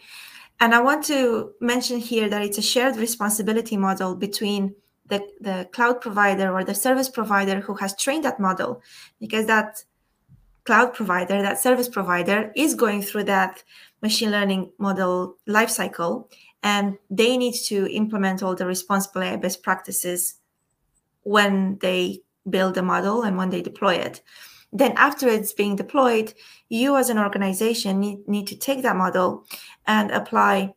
And 0.61 0.75
I 0.75 0.79
want 0.79 1.03
to 1.05 1.53
mention 1.59 1.97
here 1.97 2.29
that 2.29 2.43
it's 2.43 2.59
a 2.59 2.61
shared 2.61 2.95
responsibility 2.95 3.77
model 3.77 4.15
between 4.15 4.75
the, 5.07 5.27
the 5.41 5.67
cloud 5.73 6.01
provider 6.01 6.53
or 6.53 6.63
the 6.63 6.75
service 6.75 7.09
provider 7.09 7.59
who 7.59 7.73
has 7.73 7.95
trained 7.95 8.23
that 8.25 8.39
model, 8.39 8.83
because 9.19 9.47
that 9.47 9.83
cloud 10.63 10.93
provider, 10.93 11.41
that 11.41 11.59
service 11.59 11.89
provider, 11.89 12.53
is 12.55 12.75
going 12.75 13.01
through 13.01 13.23
that 13.23 13.63
machine 14.03 14.29
learning 14.29 14.71
model 14.77 15.35
lifecycle, 15.49 16.29
and 16.61 16.95
they 17.09 17.37
need 17.37 17.55
to 17.65 17.91
implement 17.91 18.43
all 18.43 18.53
the 18.53 18.67
responsible 18.67 19.23
AI 19.23 19.37
best 19.37 19.63
practices 19.63 20.35
when 21.23 21.79
they 21.81 22.21
build 22.47 22.77
a 22.77 22.83
model 22.83 23.23
and 23.23 23.35
when 23.35 23.49
they 23.49 23.63
deploy 23.63 23.95
it. 23.95 24.21
Then, 24.73 24.93
after 24.95 25.27
it's 25.27 25.53
being 25.53 25.75
deployed, 25.75 26.33
you 26.69 26.95
as 26.95 27.09
an 27.09 27.19
organization 27.19 27.99
need, 27.99 28.27
need 28.27 28.47
to 28.47 28.55
take 28.55 28.83
that 28.83 28.95
model 28.95 29.45
and 29.85 30.11
apply 30.11 30.73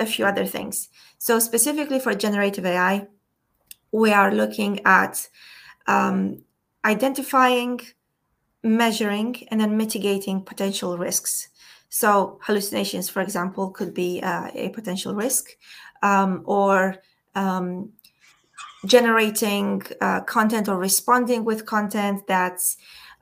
a 0.00 0.06
few 0.06 0.26
other 0.26 0.44
things. 0.44 0.88
So, 1.18 1.38
specifically 1.38 2.00
for 2.00 2.14
generative 2.14 2.66
AI, 2.66 3.06
we 3.92 4.12
are 4.12 4.32
looking 4.32 4.80
at 4.84 5.28
um, 5.86 6.42
identifying, 6.84 7.80
measuring, 8.62 9.46
and 9.50 9.60
then 9.60 9.76
mitigating 9.76 10.42
potential 10.42 10.98
risks. 10.98 11.48
So, 11.90 12.38
hallucinations, 12.42 13.08
for 13.08 13.22
example, 13.22 13.70
could 13.70 13.94
be 13.94 14.20
uh, 14.22 14.50
a 14.54 14.70
potential 14.70 15.14
risk, 15.14 15.50
um, 16.02 16.42
or 16.44 16.96
um, 17.34 17.92
generating 18.86 19.82
uh, 20.00 20.20
content 20.22 20.68
or 20.68 20.76
responding 20.76 21.44
with 21.44 21.66
content 21.66 22.26
that's 22.26 22.76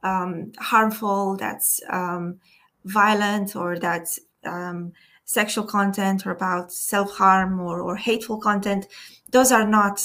um, 0.07 0.53
harmful, 0.59 1.37
that's 1.37 1.81
um, 1.91 2.39
violent, 2.85 3.57
or 3.57 3.79
that's 3.79 4.19
um, 4.45 4.93
sexual 5.25 5.65
content 5.65 6.27
or 6.27 6.31
about 6.31 6.73
self 6.73 7.11
harm 7.17 7.61
or, 7.61 7.81
or 7.81 7.97
hateful 7.97 8.39
content, 8.39 8.87
those 9.31 9.53
are 9.53 9.67
not 9.67 10.01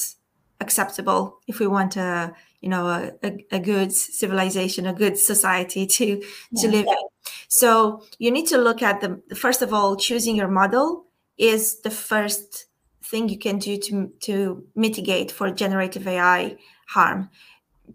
acceptable 0.59 1.39
if 1.47 1.59
we 1.59 1.67
want 1.67 1.97
a 1.97 2.33
you 2.61 2.69
know 2.69 2.85
a, 2.87 3.11
a, 3.23 3.45
a 3.51 3.59
good 3.59 3.91
civilization 3.91 4.85
a 4.85 4.93
good 4.93 5.17
society 5.17 5.87
to 5.97 6.21
to 6.57 6.67
live 6.67 6.85
in. 6.85 7.03
So 7.47 8.03
you 8.19 8.31
need 8.31 8.47
to 8.47 8.57
look 8.57 8.81
at 8.81 9.01
the 9.01 9.35
first 9.35 9.61
of 9.61 9.73
all 9.73 9.95
choosing 9.95 10.35
your 10.35 10.47
model 10.47 11.05
is 11.37 11.81
the 11.81 11.89
first 11.91 12.67
thing 13.03 13.29
you 13.29 13.37
can 13.37 13.57
do 13.59 13.77
to 13.77 14.11
to 14.21 14.63
mitigate 14.75 15.31
for 15.31 15.51
generative 15.51 16.07
ai 16.07 16.57
harm 16.87 17.29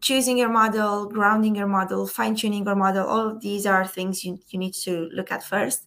choosing 0.00 0.38
your 0.38 0.48
model, 0.48 1.06
grounding 1.06 1.54
your 1.54 1.66
model, 1.66 2.06
fine 2.06 2.34
tuning 2.34 2.64
your 2.64 2.76
model, 2.76 3.06
all 3.06 3.30
of 3.30 3.40
these 3.40 3.66
are 3.66 3.86
things 3.86 4.24
you, 4.24 4.38
you 4.48 4.58
need 4.58 4.74
to 4.74 5.08
look 5.12 5.30
at 5.32 5.42
first. 5.42 5.86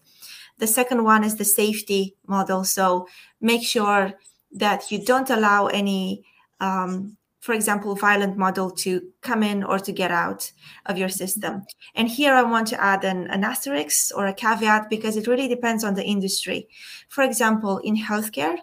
The 0.59 0.67
second 0.67 1.03
one 1.03 1.23
is 1.23 1.35
the 1.35 1.45
safety 1.45 2.15
model. 2.27 2.63
So 2.63 3.07
make 3.41 3.63
sure 3.63 4.13
that 4.51 4.91
you 4.91 5.03
don't 5.03 5.29
allow 5.29 5.67
any, 5.67 6.23
um, 6.59 7.17
for 7.39 7.53
example, 7.53 7.95
violent 7.95 8.37
model 8.37 8.69
to 8.71 9.01
come 9.21 9.41
in 9.41 9.63
or 9.63 9.79
to 9.79 9.91
get 9.91 10.11
out 10.11 10.51
of 10.87 10.97
your 10.97 11.07
system. 11.07 11.65
And 11.95 12.09
here 12.09 12.33
I 12.33 12.43
want 12.43 12.67
to 12.67 12.83
add 12.83 13.05
an, 13.05 13.27
an 13.27 13.43
asterisk 13.43 14.15
or 14.17 14.27
a 14.27 14.33
caveat 14.33 14.89
because 14.89 15.15
it 15.15 15.27
really 15.27 15.47
depends 15.47 15.83
on 15.83 15.93
the 15.93 16.03
industry. 16.03 16.67
For 17.07 17.23
example, 17.23 17.77
in 17.79 17.95
healthcare, 17.95 18.57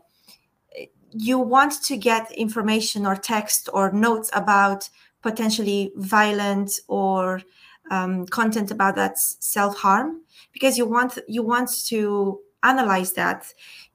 you 1.18 1.38
want 1.38 1.82
to 1.84 1.96
get 1.96 2.30
information 2.32 3.06
or 3.06 3.16
text 3.16 3.70
or 3.72 3.90
notes 3.92 4.28
about 4.34 4.90
potentially 5.28 5.92
violent 5.96 6.70
or 6.86 7.42
um, 7.90 8.26
content 8.26 8.70
about 8.70 8.94
that 8.94 9.18
self 9.18 9.76
harm 9.76 10.22
because 10.52 10.78
you 10.78 10.86
want 10.86 11.18
you 11.28 11.42
want 11.42 11.70
to 11.86 12.38
analyze 12.62 13.12
that. 13.14 13.40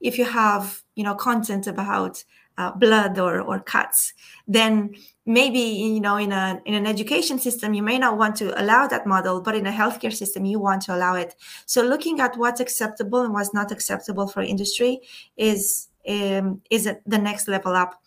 If 0.00 0.18
you 0.18 0.26
have 0.26 0.82
you 0.94 1.04
know 1.04 1.14
content 1.14 1.66
about 1.66 2.24
uh, 2.58 2.70
blood 2.72 3.18
or, 3.18 3.40
or 3.40 3.58
cuts 3.60 4.12
then 4.46 4.94
maybe 5.24 5.58
you 5.58 6.00
know 6.00 6.16
in 6.16 6.32
a 6.32 6.60
in 6.66 6.74
an 6.74 6.86
education 6.86 7.38
system 7.38 7.72
you 7.72 7.82
may 7.82 7.98
not 7.98 8.18
want 8.18 8.36
to 8.36 8.46
allow 8.62 8.86
that 8.86 9.06
model 9.06 9.40
but 9.40 9.54
in 9.54 9.66
a 9.66 9.72
healthcare 9.72 10.12
system 10.12 10.44
you 10.44 10.58
want 10.58 10.82
to 10.82 10.94
allow 10.94 11.14
it. 11.14 11.34
So 11.64 11.82
looking 11.82 12.20
at 12.20 12.36
what's 12.36 12.60
acceptable 12.60 13.22
and 13.22 13.32
what's 13.32 13.54
not 13.54 13.72
acceptable 13.72 14.26
for 14.26 14.42
industry 14.42 15.00
is 15.36 15.88
um, 16.08 16.60
is 16.68 16.84
the 17.06 17.18
next 17.18 17.48
level 17.48 17.72
up 17.72 18.01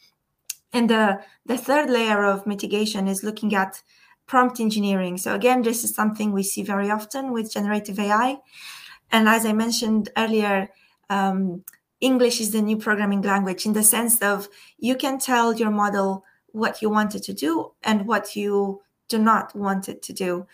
and 0.76 0.90
the, 0.90 1.22
the 1.46 1.58
third 1.58 1.90
layer 1.90 2.26
of 2.26 2.46
mitigation 2.46 3.08
is 3.08 3.24
looking 3.24 3.56
at 3.56 3.82
prompt 4.28 4.60
engineering. 4.60 5.18
So 5.18 5.34
again, 5.34 5.62
this 5.62 5.86
is 5.86 5.96
something 5.96 6.34
we 6.34 6.44
see 6.44 6.64
very 6.64 6.92
often 6.92 7.32
with 7.32 7.54
generative 7.54 7.98
AI. 7.98 8.40
And 9.10 9.30
as 9.30 9.46
I 9.46 9.54
mentioned 9.54 10.10
earlier, 10.18 10.70
um, 11.10 11.64
English 12.02 12.42
is 12.42 12.52
the 12.52 12.62
new 12.62 12.76
programming 12.76 13.22
language 13.22 13.66
in 13.66 13.72
the 13.72 13.84
sense 13.84 14.22
of 14.22 14.50
you 14.78 14.96
can 14.96 15.18
tell 15.18 15.56
your 15.56 15.72
model 15.72 16.26
what 16.48 16.82
you 16.82 16.90
want 16.90 17.16
it 17.16 17.24
to 17.24 17.34
do 17.34 17.72
and 17.82 18.06
what 18.06 18.36
you 18.36 18.82
do 19.08 19.18
not 19.18 19.56
want 19.56 19.88
it 19.88 20.02
to 20.02 20.14
do. 20.14 20.46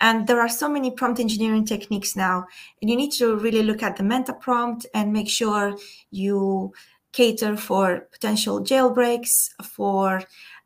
And 0.00 0.26
there 0.26 0.40
are 0.40 0.48
so 0.48 0.68
many 0.68 0.90
prompt 0.90 1.20
engineering 1.20 1.64
techniques 1.64 2.14
now, 2.14 2.46
and 2.80 2.90
you 2.90 2.96
need 2.96 3.12
to 3.12 3.36
really 3.36 3.62
look 3.62 3.82
at 3.82 3.96
the 3.96 4.02
meta 4.02 4.34
prompt 4.34 4.84
and 4.92 5.12
make 5.12 5.30
sure 5.30 5.78
you 6.10 6.72
cater 7.12 7.56
for 7.56 8.08
potential 8.10 8.62
jailbreaks, 8.62 9.50
for 9.62 10.22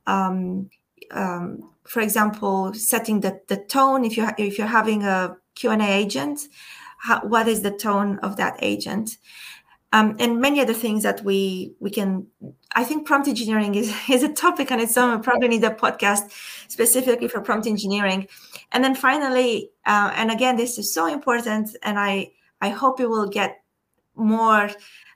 um, 0.07 0.71
um, 1.11 1.71
for 1.85 2.01
example, 2.01 2.75
setting 2.75 3.21
the, 3.21 3.41
the 3.49 3.57
tone. 3.57 4.05
If 4.05 4.17
you 4.17 4.29
if 4.39 4.59
you're 4.59 4.67
having 4.67 5.05
a 5.05 5.37
Q&A 5.55 5.83
agent, 5.83 6.41
how, 6.99 7.21
what 7.21 7.49
is 7.49 7.63
the 7.63 7.71
tone 7.71 8.19
of 8.21 8.37
that 8.37 8.57
agent? 8.61 9.19
Um, 9.93 10.17
and 10.19 10.41
many 10.41 10.61
other 10.61 10.75
things 10.75 11.03
that 11.05 11.23
we 11.23 11.75
we 11.81 11.91
can. 11.91 12.27
I 12.75 12.85
think 12.85 13.07
prompt 13.07 13.29
engineering 13.29 13.75
is 13.75 13.95
is 14.11 14.23
a 14.23 14.33
topic 14.33 14.71
on 14.71 14.81
its 14.81 14.97
own. 14.97 15.17
We 15.17 15.23
probably 15.23 15.49
need 15.49 15.65
a 15.65 15.71
podcast 15.71 16.33
specifically 16.69 17.29
for 17.29 17.41
prompt 17.41 17.67
engineering. 17.67 18.29
And 18.73 18.83
then 18.83 18.95
finally, 18.95 19.71
uh, 19.87 20.13
and 20.15 20.31
again, 20.31 20.57
this 20.57 20.79
is 20.79 20.93
so 20.93 21.07
important, 21.07 21.77
and 21.83 21.99
I 21.99 22.33
I 22.61 22.71
hope 22.71 23.01
you 23.01 23.09
will 23.09 23.29
get 23.29 23.63
more 24.17 24.71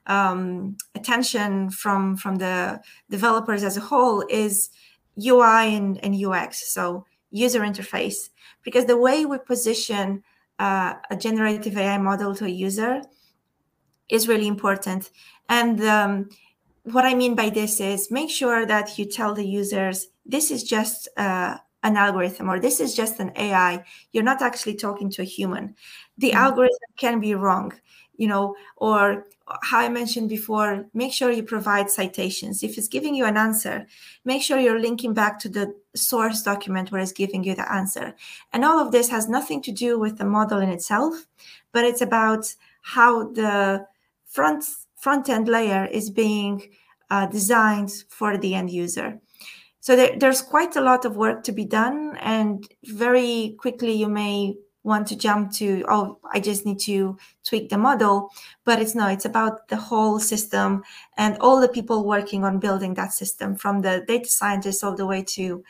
um, 0.06 0.76
attention 0.94 1.70
from 1.70 2.16
from 2.16 2.36
the 2.36 2.80
developers 3.10 3.62
as 3.62 3.76
a 3.76 3.80
whole 3.80 4.24
is 4.28 4.70
UI 5.18 5.74
and, 5.74 6.02
and 6.04 6.14
UX, 6.14 6.72
so 6.72 7.04
user 7.30 7.60
interface, 7.60 8.30
because 8.62 8.86
the 8.86 8.96
way 8.96 9.24
we 9.24 9.38
position 9.38 10.22
uh, 10.58 10.94
a 11.10 11.16
generative 11.16 11.76
AI 11.76 11.98
model 11.98 12.34
to 12.34 12.44
a 12.44 12.48
user 12.48 13.02
is 14.08 14.28
really 14.28 14.46
important. 14.46 15.10
And 15.48 15.80
um, 15.82 16.28
what 16.84 17.04
I 17.04 17.14
mean 17.14 17.34
by 17.34 17.50
this 17.50 17.80
is 17.80 18.10
make 18.10 18.30
sure 18.30 18.66
that 18.66 18.98
you 18.98 19.04
tell 19.04 19.34
the 19.34 19.46
users 19.46 20.08
this 20.26 20.50
is 20.50 20.62
just 20.64 21.08
a, 21.16 21.60
an 21.82 21.96
algorithm 21.96 22.50
or 22.50 22.60
this 22.60 22.80
is 22.80 22.94
just 22.94 23.20
an 23.20 23.32
AI, 23.36 23.84
you're 24.12 24.24
not 24.24 24.42
actually 24.42 24.74
talking 24.74 25.10
to 25.10 25.22
a 25.22 25.24
human. 25.24 25.74
The 26.18 26.30
mm-hmm. 26.30 26.38
algorithm 26.38 26.78
can 26.98 27.20
be 27.20 27.34
wrong, 27.34 27.72
you 28.16 28.28
know, 28.28 28.54
or 28.76 29.26
how 29.62 29.78
I 29.78 29.88
mentioned 29.88 30.28
before, 30.28 30.86
make 30.94 31.12
sure 31.12 31.30
you 31.30 31.42
provide 31.42 31.90
citations. 31.90 32.62
If 32.62 32.78
it's 32.78 32.88
giving 32.88 33.14
you 33.14 33.24
an 33.24 33.36
answer, 33.36 33.86
make 34.24 34.42
sure 34.42 34.58
you're 34.58 34.80
linking 34.80 35.14
back 35.14 35.38
to 35.40 35.48
the 35.48 35.74
source 35.94 36.42
document 36.42 36.90
where 36.90 37.00
it's 37.00 37.12
giving 37.12 37.44
you 37.44 37.54
the 37.54 37.70
answer. 37.72 38.14
And 38.52 38.64
all 38.64 38.78
of 38.78 38.92
this 38.92 39.08
has 39.08 39.28
nothing 39.28 39.62
to 39.62 39.72
do 39.72 39.98
with 39.98 40.18
the 40.18 40.24
model 40.24 40.60
in 40.60 40.68
itself, 40.68 41.26
but 41.72 41.84
it's 41.84 42.00
about 42.00 42.54
how 42.82 43.30
the 43.32 43.86
front 44.26 44.64
front 44.96 45.28
end 45.28 45.48
layer 45.48 45.86
is 45.86 46.10
being 46.10 46.70
uh, 47.10 47.26
designed 47.26 47.90
for 48.08 48.36
the 48.36 48.54
end 48.54 48.70
user. 48.70 49.18
So 49.80 49.96
there, 49.96 50.16
there's 50.18 50.42
quite 50.42 50.76
a 50.76 50.82
lot 50.82 51.04
of 51.04 51.16
work 51.16 51.42
to 51.44 51.52
be 51.52 51.64
done, 51.64 52.16
and 52.20 52.68
very 52.84 53.56
quickly 53.58 53.92
you 53.92 54.08
may 54.08 54.54
want 54.82 55.06
to 55.06 55.16
jump 55.16 55.52
to 55.52 55.84
oh 55.88 56.18
i 56.32 56.40
just 56.40 56.64
need 56.64 56.78
to 56.78 57.16
tweak 57.44 57.68
the 57.68 57.76
model 57.76 58.30
but 58.64 58.80
it's 58.80 58.94
no 58.94 59.06
it's 59.06 59.24
about 59.24 59.68
the 59.68 59.76
whole 59.76 60.18
system 60.18 60.82
and 61.16 61.36
all 61.38 61.60
the 61.60 61.68
people 61.68 62.04
working 62.04 62.44
on 62.44 62.58
building 62.58 62.94
that 62.94 63.12
system 63.12 63.54
from 63.54 63.80
the 63.82 64.04
data 64.08 64.28
scientists 64.28 64.82
all 64.82 64.94
the 64.94 65.06
way 65.06 65.22
to 65.22 65.62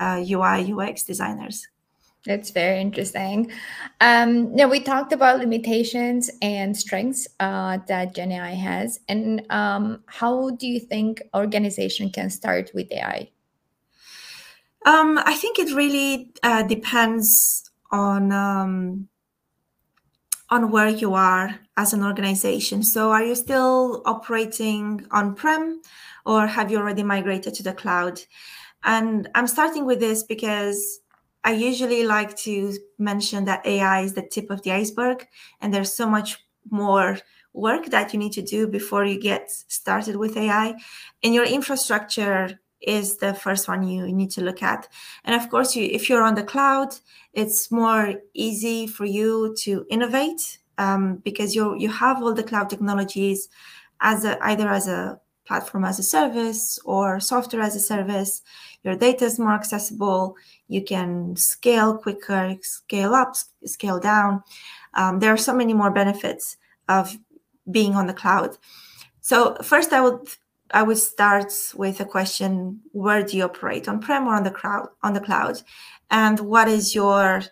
uh, 0.00 0.22
ui 0.30 0.72
ux 0.72 1.02
designers 1.04 1.66
that's 2.26 2.50
very 2.50 2.80
interesting. 2.80 3.50
Um, 4.00 4.54
now 4.54 4.68
we 4.68 4.80
talked 4.80 5.12
about 5.12 5.38
limitations 5.38 6.30
and 6.42 6.76
strengths 6.76 7.26
uh, 7.40 7.78
that 7.86 8.14
Gen 8.14 8.32
AI 8.32 8.50
has, 8.50 9.00
and 9.08 9.46
um, 9.50 10.02
how 10.06 10.50
do 10.50 10.66
you 10.66 10.80
think 10.80 11.22
organization 11.34 12.10
can 12.10 12.28
start 12.28 12.70
with 12.74 12.92
AI? 12.92 13.30
Um, 14.84 15.18
I 15.24 15.34
think 15.34 15.58
it 15.58 15.74
really 15.74 16.32
uh, 16.42 16.64
depends 16.64 17.67
on 17.90 18.32
um, 18.32 19.08
on 20.50 20.70
where 20.70 20.88
you 20.88 21.14
are 21.14 21.58
as 21.76 21.92
an 21.92 22.02
organization. 22.02 22.82
So, 22.82 23.10
are 23.10 23.24
you 23.24 23.34
still 23.34 24.02
operating 24.06 25.06
on 25.10 25.34
prem, 25.34 25.82
or 26.24 26.46
have 26.46 26.70
you 26.70 26.78
already 26.78 27.02
migrated 27.02 27.54
to 27.54 27.62
the 27.62 27.72
cloud? 27.72 28.20
And 28.84 29.28
I'm 29.34 29.46
starting 29.46 29.84
with 29.84 30.00
this 30.00 30.22
because 30.22 31.00
I 31.44 31.52
usually 31.52 32.04
like 32.04 32.36
to 32.38 32.76
mention 32.98 33.44
that 33.44 33.66
AI 33.66 34.00
is 34.02 34.14
the 34.14 34.22
tip 34.22 34.50
of 34.50 34.62
the 34.62 34.72
iceberg, 34.72 35.26
and 35.60 35.72
there's 35.72 35.92
so 35.92 36.08
much 36.08 36.38
more 36.70 37.18
work 37.52 37.86
that 37.86 38.12
you 38.12 38.18
need 38.18 38.32
to 38.32 38.42
do 38.42 38.66
before 38.68 39.04
you 39.04 39.20
get 39.20 39.50
started 39.50 40.16
with 40.16 40.36
AI. 40.36 40.74
And 41.22 41.34
your 41.34 41.44
infrastructure 41.44 42.60
is 42.80 43.16
the 43.16 43.34
first 43.34 43.68
one 43.68 43.86
you 43.86 44.12
need 44.12 44.30
to 44.30 44.42
look 44.42 44.62
at. 44.62 44.88
And 45.24 45.34
of 45.40 45.50
course, 45.50 45.74
you, 45.74 45.84
if 45.84 46.08
you're 46.08 46.22
on 46.22 46.34
the 46.34 46.42
cloud, 46.42 46.94
it's 47.32 47.70
more 47.70 48.14
easy 48.34 48.86
for 48.86 49.04
you 49.04 49.54
to 49.60 49.84
innovate 49.90 50.58
um, 50.78 51.16
because 51.24 51.54
you 51.54 51.76
you 51.76 51.88
have 51.88 52.22
all 52.22 52.34
the 52.34 52.42
cloud 52.42 52.70
technologies 52.70 53.48
as 54.00 54.24
a, 54.24 54.38
either 54.44 54.68
as 54.68 54.86
a 54.86 55.20
platform 55.44 55.84
as 55.84 55.98
a 55.98 56.02
service 56.02 56.78
or 56.84 57.18
software 57.18 57.62
as 57.62 57.74
a 57.74 57.80
service. 57.80 58.42
Your 58.84 58.94
data 58.94 59.24
is 59.24 59.38
more 59.38 59.54
accessible. 59.54 60.36
You 60.68 60.84
can 60.84 61.34
scale 61.36 61.96
quicker, 61.96 62.56
scale 62.60 63.14
up, 63.14 63.34
scale 63.64 63.98
down. 63.98 64.42
Um, 64.94 65.18
there 65.18 65.32
are 65.32 65.38
so 65.38 65.54
many 65.54 65.72
more 65.72 65.90
benefits 65.90 66.58
of 66.88 67.18
being 67.70 67.94
on 67.94 68.06
the 68.06 68.14
cloud. 68.14 68.58
So 69.20 69.56
first, 69.62 69.92
I 69.92 70.00
would 70.02 70.28
I 70.70 70.82
would 70.82 70.98
start 70.98 71.52
with 71.74 72.00
a 72.00 72.04
question: 72.04 72.80
Where 72.92 73.22
do 73.22 73.36
you 73.36 73.44
operate, 73.44 73.88
on 73.88 74.00
prem 74.00 74.26
or 74.26 74.34
on 74.34 74.44
the 74.44 74.50
cloud? 74.50 74.88
On 75.02 75.14
the 75.14 75.20
cloud, 75.20 75.62
and 76.10 76.40
what 76.40 76.68
is 76.68 76.94
your 76.94 77.42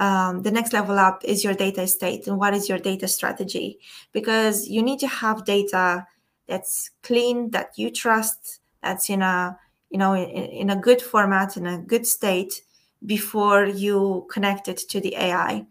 um, 0.00 0.42
the 0.42 0.50
next 0.50 0.72
level 0.72 0.98
up 0.98 1.22
is 1.24 1.44
your 1.44 1.54
data 1.54 1.82
estate 1.82 2.26
and 2.26 2.38
what 2.38 2.54
is 2.54 2.68
your 2.68 2.78
data 2.78 3.06
strategy 3.06 3.78
because 4.12 4.66
you 4.66 4.82
need 4.82 4.98
to 4.98 5.06
have 5.06 5.44
data 5.44 6.06
that's 6.48 6.90
clean 7.02 7.50
that 7.50 7.70
you 7.76 7.90
trust 7.90 8.60
that's 8.82 9.10
in 9.10 9.20
a 9.20 9.56
you 9.90 9.98
know 9.98 10.14
in, 10.14 10.28
in 10.28 10.70
a 10.70 10.76
good 10.76 11.02
format 11.02 11.56
in 11.56 11.66
a 11.66 11.78
good 11.78 12.06
state 12.06 12.62
before 13.04 13.66
you 13.66 14.26
connect 14.30 14.68
it 14.68 14.78
to 14.78 15.00
the 15.00 15.14
ai 15.16 15.66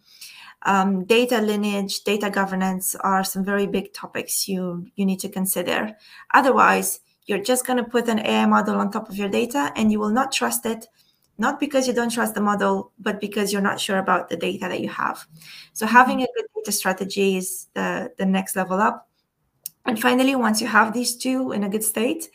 um, 0.64 1.06
data 1.06 1.40
lineage, 1.42 2.04
data 2.04 2.30
governance 2.30 2.96
are 2.96 3.24
some 3.24 3.46
very 3.46 3.66
big 3.66 3.94
topics 3.94 4.48
you 4.48 4.88
you 4.96 5.06
need 5.06 5.20
to 5.20 5.30
consider. 5.30 5.96
Otherwise, 6.34 7.00
you're 7.26 7.44
just 7.44 7.66
going 7.66 7.78
to 7.78 7.90
put 7.90 8.10
an 8.10 8.20
AI 8.20 8.46
model 8.46 8.76
on 8.76 8.92
top 8.92 9.10
of 9.10 9.16
your 9.16 9.30
data, 9.30 9.72
and 9.76 9.92
you 9.92 10.00
will 10.00 10.10
not 10.10 10.32
trust 10.32 10.66
it, 10.66 10.88
not 11.38 11.60
because 11.60 11.88
you 11.88 11.94
don't 11.94 12.12
trust 12.12 12.36
the 12.36 12.42
model, 12.42 12.92
but 13.00 13.22
because 13.22 13.54
you're 13.54 13.62
not 13.62 13.80
sure 13.80 14.00
about 14.00 14.30
the 14.30 14.36
data 14.38 14.68
that 14.68 14.82
you 14.82 14.90
have. 14.90 15.26
So 15.74 15.86
having 15.86 16.22
a 16.22 16.28
good 16.36 16.46
data 16.56 16.72
strategy 16.72 17.38
is 17.38 17.68
the 17.74 18.12
the 18.18 18.26
next 18.26 18.56
level 18.56 18.80
up. 18.80 19.08
And 19.86 20.00
finally, 20.00 20.36
once 20.36 20.60
you 20.62 20.68
have 20.68 20.94
these 20.94 21.16
two 21.16 21.52
in 21.52 21.64
a 21.64 21.70
good 21.70 21.84
state, 21.84 22.30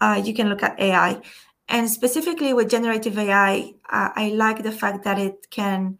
uh, 0.00 0.22
you 0.24 0.32
can 0.32 0.48
look 0.48 0.62
at 0.62 0.78
AI. 0.78 1.20
And 1.68 1.90
specifically 1.90 2.52
with 2.52 2.70
generative 2.70 3.18
AI, 3.18 3.74
uh, 3.90 4.10
I 4.14 4.28
like 4.28 4.62
the 4.62 4.72
fact 4.72 5.04
that 5.04 5.18
it 5.18 5.48
can 5.50 5.98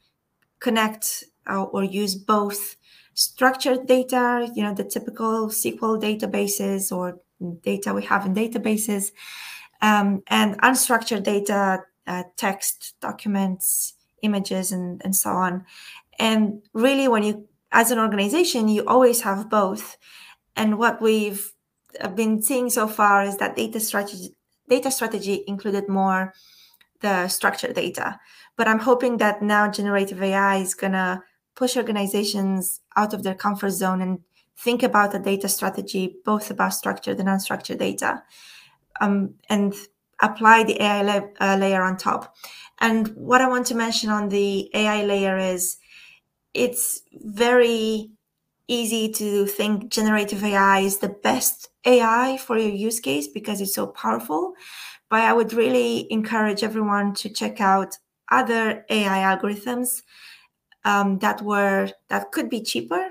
connect 0.61 1.25
uh, 1.49 1.65
or 1.65 1.85
use 1.85 2.15
both 2.15 2.77
structured 3.15 3.87
data, 3.87 4.51
you 4.55 4.63
know, 4.63 4.75
the 4.75 4.85
typical 4.85 5.49
SQL 5.49 6.01
databases 6.01 6.95
or 6.95 7.21
data 7.63 7.93
we 7.93 8.03
have 8.05 8.27
in 8.27 8.35
databases, 8.35 9.13
um, 9.83 10.23
and 10.29 10.61
unstructured 10.63 11.23
data, 11.23 11.83
uh, 12.07 12.23
text, 12.37 12.95
documents, 13.01 13.95
images, 14.23 14.73
and, 14.73 15.01
and 15.05 15.15
so 15.15 15.31
on. 15.31 15.65
And 16.19 16.63
really, 16.73 17.09
when 17.09 17.23
you, 17.23 17.49
as 17.73 17.91
an 17.91 17.99
organization, 17.99 18.69
you 18.69 18.85
always 18.87 19.21
have 19.23 19.51
both. 19.51 19.97
And 20.57 20.79
what 20.79 21.03
we've 21.03 21.53
uh, 22.01 22.09
been 22.09 22.43
seeing 22.43 22.71
so 22.71 22.87
far 22.89 23.25
is 23.25 23.37
that 23.39 23.57
data 23.57 23.81
strategy, 23.81 24.35
data 24.69 24.91
strategy 24.91 25.45
included 25.47 25.89
more 25.89 26.33
the 27.01 27.29
structured 27.29 27.75
data. 27.75 28.19
But 28.57 28.69
I'm 28.69 28.79
hoping 28.79 29.19
that 29.19 29.43
now 29.43 29.71
generative 29.71 30.23
AI 30.23 30.57
is 30.57 30.75
gonna 30.75 31.23
push 31.55 31.77
organizations 31.77 32.81
out 32.97 33.15
of 33.15 33.23
their 33.23 33.35
comfort 33.35 33.71
zone 33.71 34.01
and 34.01 34.21
think 34.57 34.83
about 34.83 35.15
a 35.15 35.19
data 35.19 35.49
strategy, 35.49 36.17
both 36.25 36.51
about 36.51 36.75
structured 36.75 37.19
and 37.19 37.29
unstructured 37.29 37.79
data, 37.79 38.23
um, 39.01 39.35
and 39.49 39.75
apply 40.23 40.65
the 40.65 40.81
AI 40.83 41.03
la- 41.03 41.29
uh, 41.41 41.57
layer 41.57 41.83
on 41.83 41.97
top. 41.97 42.35
And 42.81 43.09
what 43.17 43.41
I 43.41 43.49
want 43.49 43.67
to 43.69 43.75
mention 43.75 44.11
on 44.11 44.29
the 44.29 44.71
AI 44.75 45.05
layer 45.05 45.37
is 45.39 45.77
it's 46.55 47.03
very 47.13 48.11
easy 48.69 49.11
to 49.11 49.47
think 49.47 49.91
generative 49.91 50.43
AI 50.45 50.81
is 50.81 50.99
the 50.99 51.09
best 51.09 51.69
AI 51.87 52.39
for 52.39 52.57
your 52.59 52.71
use 52.71 53.01
case 53.01 53.29
because 53.29 53.61
it's 53.61 53.75
so 53.75 53.87
powerful. 53.89 54.55
But 55.11 55.21
I 55.23 55.33
would 55.33 55.53
really 55.53 56.11
encourage 56.13 56.65
everyone 56.65 57.15
to 57.15 57.29
check 57.29 57.61
out 57.61 57.99
other 58.31 58.85
AI 58.91 59.37
algorithms 59.37 60.03
um, 60.85 61.19
that 61.19 61.43
were 61.43 61.91
that 62.09 62.33
could 62.33 62.49
be 62.51 62.63
cheaper, 62.63 63.09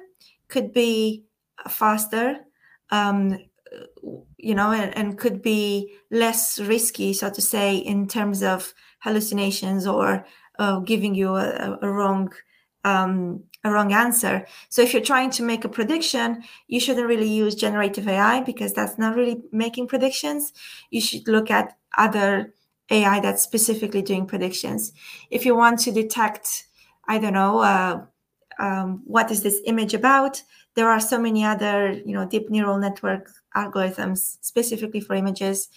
could 0.48 0.74
be 0.74 1.24
faster, 1.68 2.40
um, 2.92 3.38
you 4.38 4.56
know, 4.56 4.72
and, 4.72 4.96
and, 4.98 5.18
could 5.18 5.42
be 5.42 5.96
less 6.12 6.60
risky, 6.60 7.14
so 7.14 7.30
to 7.30 7.42
say, 7.42 7.78
in 7.78 8.08
terms 8.08 8.44
of 8.44 8.74
hallucinations 9.00 9.88
or 9.88 10.26
uh, 10.60 10.80
giving 10.80 11.16
you 11.16 11.36
a, 11.36 11.80
a 11.82 11.90
wrong 11.90 12.32
um, 12.84 13.44
a 13.64 13.72
wrong 13.72 13.94
answer. 13.94 14.46
So 14.70 14.82
if 14.82 14.94
you're 14.94 15.02
trying 15.02 15.32
to 15.32 15.44
make 15.44 15.64
a 15.64 15.70
prediction, 15.70 16.44
you 16.68 16.80
shouldn't 16.80 17.08
really 17.08 17.30
use 17.30 17.56
generative 17.56 18.08
AI 18.08 18.42
because 18.42 18.74
that's 18.74 18.98
not 18.98 19.16
really 19.16 19.42
making 19.52 19.88
predictions. 19.88 20.52
You 20.90 21.00
should 21.00 21.28
look 21.28 21.50
at 21.50 21.78
other 21.98 22.54
AI 22.92 23.22
that's 23.22 23.42
specifically 23.42 24.02
doing 24.02 24.26
predictions. 24.26 24.92
If 25.32 25.46
you 25.46 25.56
want 25.56 25.80
to 25.80 25.92
detect 25.92 26.66
I 27.08 27.20
don't 27.20 27.34
know, 27.34 27.60
uh, 27.60 28.06
um, 28.60 29.02
what 29.06 29.32
is 29.32 29.44
this 29.44 29.62
image 29.66 29.94
about? 29.94 30.42
There 30.76 30.90
are 30.90 31.00
so 31.00 31.20
many 31.20 31.44
other, 31.44 31.92
you 31.92 32.14
know, 32.14 32.26
deep 32.26 32.50
neural 32.50 32.78
network 32.78 33.30
algorithms 33.56 34.38
specifically 34.42 35.00
for 35.00 35.16
images. 35.16 35.70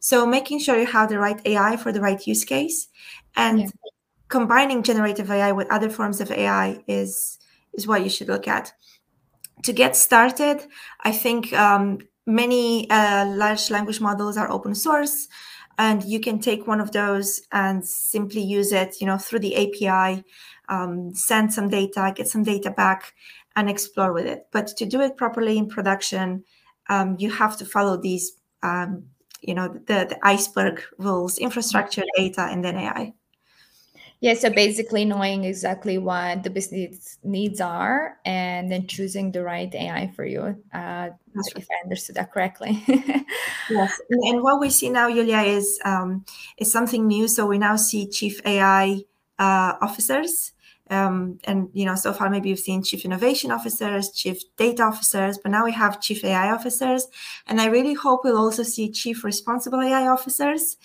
So 0.00 0.26
making 0.26 0.60
sure 0.60 0.78
you 0.78 0.86
have 0.86 1.08
the 1.08 1.18
right 1.18 1.40
AI 1.46 1.76
for 1.76 1.92
the 1.92 2.00
right 2.00 2.24
use 2.26 2.44
case, 2.44 2.88
and 3.36 3.60
yeah. 3.60 3.68
combining 4.28 4.82
generative 4.82 5.30
AI 5.30 5.52
with 5.52 5.70
other 5.70 5.90
forms 5.90 6.20
of 6.20 6.30
AI 6.30 6.82
is 6.86 7.38
is 7.72 7.86
what 7.86 8.02
you 8.04 8.10
should 8.10 8.28
look 8.28 8.46
at. 8.46 8.72
To 9.62 9.72
get 9.72 9.96
started, 9.96 10.66
I 11.00 11.10
think 11.10 11.52
um, 11.52 11.98
many 12.26 12.88
uh, 12.90 13.26
large 13.26 13.70
language 13.70 14.00
models 14.00 14.36
are 14.36 14.50
open 14.50 14.74
source 14.74 15.28
and 15.78 16.04
you 16.04 16.20
can 16.20 16.38
take 16.38 16.66
one 16.66 16.80
of 16.80 16.92
those 16.92 17.40
and 17.52 17.86
simply 17.86 18.40
use 18.40 18.72
it 18.72 19.00
you 19.00 19.06
know 19.06 19.18
through 19.18 19.40
the 19.40 19.54
api 19.56 20.24
um, 20.68 21.14
send 21.14 21.52
some 21.52 21.68
data, 21.68 22.12
get 22.14 22.28
some 22.28 22.42
data 22.42 22.70
back, 22.70 23.14
and 23.56 23.68
explore 23.68 24.12
with 24.12 24.26
it. 24.26 24.46
But 24.50 24.68
to 24.68 24.86
do 24.86 25.00
it 25.00 25.16
properly 25.16 25.58
in 25.58 25.68
production, 25.68 26.44
um, 26.88 27.16
you 27.18 27.30
have 27.30 27.56
to 27.58 27.64
follow 27.64 27.96
these, 27.96 28.32
um, 28.62 29.04
you 29.40 29.54
know, 29.54 29.68
the, 29.68 30.06
the 30.08 30.18
iceberg 30.22 30.82
rules: 30.98 31.38
infrastructure, 31.38 32.04
data, 32.16 32.42
and 32.50 32.64
then 32.64 32.76
AI. 32.76 33.14
Yeah, 34.20 34.32
so 34.32 34.48
basically 34.48 35.04
knowing 35.04 35.44
exactly 35.44 35.98
what 35.98 36.44
the 36.44 36.48
business 36.48 37.18
needs 37.22 37.60
are 37.60 38.16
and 38.24 38.72
then 38.72 38.86
choosing 38.86 39.32
the 39.32 39.42
right 39.42 39.68
AI 39.74 40.12
for 40.16 40.24
you, 40.24 40.62
uh, 40.72 41.10
if 41.54 41.66
I 41.70 41.84
understood 41.84 42.16
that 42.16 42.32
correctly. 42.32 42.82
yes, 43.68 44.00
and 44.08 44.42
what 44.42 44.60
we 44.60 44.70
see 44.70 44.88
now, 44.88 45.10
Julia, 45.10 45.40
is 45.40 45.78
um, 45.84 46.24
is 46.56 46.72
something 46.72 47.06
new. 47.06 47.28
So 47.28 47.44
we 47.44 47.58
now 47.58 47.76
see 47.76 48.08
chief 48.08 48.40
AI 48.46 49.02
uh, 49.38 49.74
officers. 49.80 50.52
Um, 50.90 51.38
and 51.44 51.70
you 51.72 51.86
know, 51.86 51.94
so 51.94 52.12
far 52.12 52.28
maybe 52.28 52.50
you've 52.50 52.58
seen 52.58 52.82
chief 52.82 53.06
innovation 53.06 53.50
officers, 53.50 54.10
chief 54.10 54.42
data 54.56 54.82
officers, 54.82 55.38
but 55.38 55.50
now 55.50 55.64
we 55.64 55.72
have 55.72 56.00
chief 56.00 56.22
AI 56.22 56.52
officers, 56.52 57.06
and 57.46 57.58
I 57.58 57.66
really 57.66 57.94
hope 57.94 58.20
we'll 58.22 58.36
also 58.36 58.62
see 58.62 58.90
chief 58.90 59.24
responsible 59.24 59.80
AI 59.80 60.08
officers. 60.08 60.76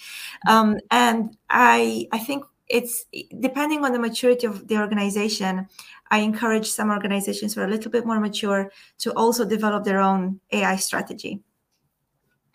Um, 0.47 0.79
and 0.89 1.35
I 1.49 2.07
I 2.13 2.19
think 2.19 2.45
it's 2.69 3.05
depending 3.39 3.83
on 3.83 3.91
the 3.91 3.99
maturity 3.99 4.45
of 4.45 4.67
the 4.67 4.77
organization 4.77 5.67
i 6.11 6.19
encourage 6.19 6.67
some 6.67 6.91
organizations 6.91 7.53
who 7.53 7.61
are 7.61 7.65
a 7.65 7.69
little 7.69 7.91
bit 7.91 8.05
more 8.05 8.19
mature 8.19 8.71
to 8.99 9.11
also 9.13 9.43
develop 9.43 9.83
their 9.83 9.99
own 9.99 10.39
ai 10.51 10.75
strategy 10.75 11.39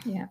yeah 0.06 0.26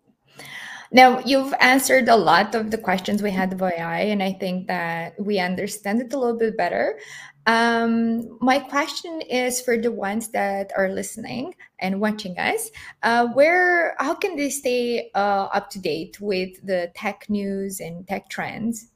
now 0.94 1.20
you've 1.26 1.54
answered 1.60 2.08
a 2.08 2.16
lot 2.16 2.56
of 2.56 2.72
the 2.72 2.78
questions 2.78 3.22
we 3.22 3.32
had 3.32 3.52
of 3.52 3.62
ai 3.62 4.02
and 4.02 4.24
i 4.24 4.32
think 4.32 4.68
that 4.68 5.14
we 5.20 5.40
understand 5.40 6.02
it 6.02 6.14
a 6.14 6.18
little 6.18 6.38
bit 6.38 6.56
better. 6.58 6.98
Um, 7.46 8.38
my 8.40 8.60
question 8.60 9.22
is 9.22 9.60
for 9.60 9.78
the 9.78 9.92
ones 9.92 10.30
that 10.30 10.72
are 10.78 10.90
listening 10.90 11.56
and 11.80 12.00
watching 12.00 12.38
us. 12.38 12.72
Uh, 13.02 13.28
where 13.28 13.96
how 14.00 14.14
can 14.14 14.38
they 14.38 14.50
stay 14.50 15.12
uh, 15.14 15.50
up 15.52 15.70
to 15.72 15.80
date 15.80 16.22
with 16.22 16.66
the 16.66 16.92
tech 16.96 17.30
news 17.30 17.82
and 17.82 18.08
tech 18.08 18.30
trends? 18.30 18.90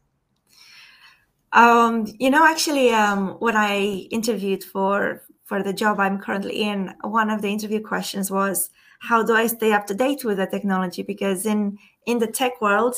Um, 1.52 2.06
you 2.20 2.30
know, 2.30 2.46
actually, 2.46 2.92
um, 2.92 3.36
when 3.40 3.58
I 3.58 4.08
interviewed 4.12 4.64
for 4.64 5.24
for 5.44 5.64
the 5.64 5.74
job 5.74 6.00
I'm 6.00 6.20
currently 6.20 6.62
in, 6.62 6.94
one 7.02 7.30
of 7.30 7.42
the 7.42 7.50
interview 7.50 7.82
questions 7.82 8.30
was, 8.30 8.70
"How 9.00 9.24
do 9.24 9.34
I 9.34 9.48
stay 9.48 9.74
up 9.74 9.88
to 9.88 9.96
date 9.96 10.24
with 10.24 10.38
the 10.38 10.48
technology?" 10.48 11.04
Because 11.04 11.46
in 11.46 11.78
in 12.06 12.20
the 12.20 12.28
tech 12.28 12.62
world, 12.62 12.96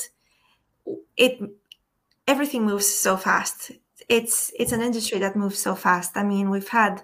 it 1.17 1.39
everything 2.27 2.65
moves 2.65 2.87
so 2.87 3.17
fast. 3.17 3.71
It's 4.07 4.51
it's 4.57 4.71
an 4.71 4.81
industry 4.81 5.19
that 5.19 5.35
moves 5.35 5.59
so 5.59 5.75
fast. 5.75 6.15
I 6.15 6.23
mean, 6.23 6.49
we've 6.49 6.69
had 6.69 7.03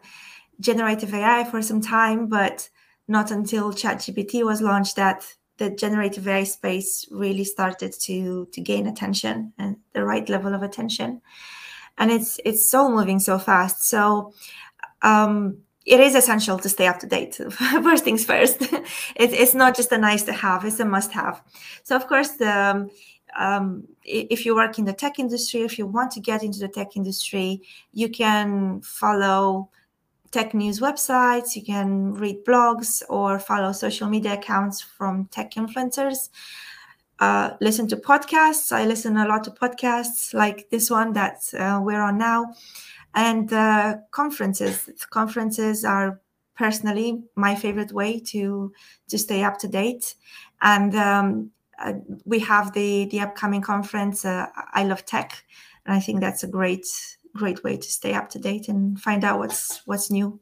generative 0.60 1.14
AI 1.14 1.44
for 1.44 1.62
some 1.62 1.82
time, 1.82 2.28
but 2.28 2.70
not 3.08 3.32
until 3.32 3.72
ChatGPT 3.74 4.44
was 4.44 4.62
launched 4.62 4.96
that 4.96 5.26
the 5.58 5.70
generative 5.70 6.28
AI 6.28 6.44
space 6.44 7.08
really 7.12 7.44
started 7.44 7.94
to 8.02 8.48
to 8.52 8.62
gain 8.62 8.88
attention 8.88 9.54
and 9.58 9.78
the 9.94 10.04
right 10.04 10.28
level 10.30 10.54
of 10.54 10.64
attention, 10.64 11.22
and 11.98 12.12
it's 12.12 12.40
it's 12.46 12.70
so 12.70 12.90
moving 12.90 13.20
so 13.20 13.40
fast. 13.40 13.84
So 13.84 14.34
um, 15.02 15.60
it 15.86 16.00
is 16.00 16.16
essential 16.16 16.58
to 16.60 16.70
stay 16.70 16.88
up 16.88 17.00
to 17.00 17.08
date. 17.08 17.36
first 17.84 18.04
things 18.04 18.26
first, 18.26 18.62
it, 18.62 18.84
it's 19.16 19.54
not 19.54 19.76
just 19.76 19.92
a 19.92 19.98
nice 19.98 20.24
to 20.24 20.34
have; 20.34 20.66
it's 20.66 20.80
a 20.80 20.86
must 20.86 21.12
have. 21.12 21.42
So 21.84 21.96
of 21.96 22.08
course 22.08 22.32
the 22.32 22.52
um, 22.52 22.90
um, 23.36 23.88
if 24.04 24.46
you 24.46 24.56
work 24.56 24.80
in 24.80 24.86
the 24.86 24.94
tech 24.94 25.20
industry, 25.20 25.62
if 25.62 25.78
you 25.78 25.86
want 25.86 26.12
to 26.12 26.20
get 26.20 26.44
into 26.44 26.60
the 26.60 26.68
tech 26.68 26.96
industry, 26.96 27.62
you 27.92 28.10
can 28.10 28.82
follow 28.82 29.70
tech 30.32 30.54
news 30.54 30.80
websites, 30.80 31.56
you 31.56 31.64
can 31.64 32.14
read 32.14 32.44
blogs 32.46 33.02
or 33.10 33.40
follow 33.40 33.72
social 33.72 34.10
media 34.10 34.34
accounts 34.34 34.82
from 34.82 35.26
tech 35.28 35.52
influencers. 35.52 36.30
Uh, 37.20 37.52
listen 37.62 37.88
to 37.88 37.96
podcasts. 37.96 38.74
I 38.74 38.86
listen 38.86 39.16
a 39.16 39.28
lot 39.28 39.46
to 39.46 39.52
podcasts 39.52 40.34
like 40.34 40.70
this 40.70 40.90
one 40.90 41.14
that 41.14 41.38
uh, 41.58 41.80
we're 41.82 42.02
on 42.02 42.18
now, 42.18 42.54
and 43.16 43.52
uh, 43.52 43.96
conferences. 44.12 44.90
Conferences 45.10 45.84
are 45.86 46.20
personally 46.56 47.24
my 47.36 47.56
favorite 47.56 47.92
way 47.92 48.20
to 48.20 48.72
to 49.10 49.18
stay 49.18 49.44
up 49.44 49.58
to 49.60 49.68
date. 49.68 50.16
And 50.62 50.96
um, 50.96 51.52
uh, 51.80 51.94
we 52.26 52.40
have 52.40 52.74
the 52.74 53.06
the 53.06 53.22
upcoming 53.22 53.62
conference. 53.62 54.26
Uh, 54.26 54.48
I 54.74 54.84
love 54.84 55.06
tech, 55.06 55.44
and 55.86 55.96
I 55.96 56.00
think 56.00 56.20
that's 56.20 56.44
a 56.44 56.48
great 56.48 56.88
great 57.34 57.64
way 57.64 57.78
to 57.78 57.90
stay 57.90 58.14
up 58.14 58.30
to 58.30 58.40
date 58.40 58.70
and 58.70 59.00
find 59.00 59.24
out 59.24 59.40
what's 59.40 59.82
what's 59.86 60.12
new. 60.12 60.40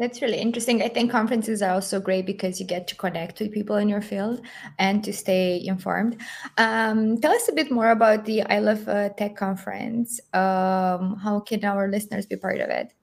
That's 0.00 0.22
really 0.22 0.38
interesting. 0.38 0.82
I 0.82 0.88
think 0.88 1.10
conferences 1.10 1.60
are 1.60 1.72
also 1.74 2.00
great 2.00 2.24
because 2.24 2.58
you 2.58 2.64
get 2.64 2.88
to 2.88 2.96
connect 2.96 3.38
with 3.38 3.52
people 3.52 3.76
in 3.76 3.86
your 3.86 4.00
field 4.00 4.40
and 4.78 5.04
to 5.04 5.12
stay 5.12 5.62
informed. 5.62 6.16
Um, 6.56 7.20
tell 7.20 7.32
us 7.32 7.50
a 7.50 7.52
bit 7.52 7.70
more 7.70 7.90
about 7.90 8.24
the 8.24 8.40
I 8.44 8.60
Love 8.60 8.88
uh, 8.88 9.10
Tech 9.10 9.36
conference. 9.36 10.18
Um, 10.32 11.16
how 11.22 11.40
can 11.46 11.66
our 11.66 11.86
listeners 11.86 12.24
be 12.24 12.36
part 12.36 12.60
of 12.60 12.70
it? 12.70 12.94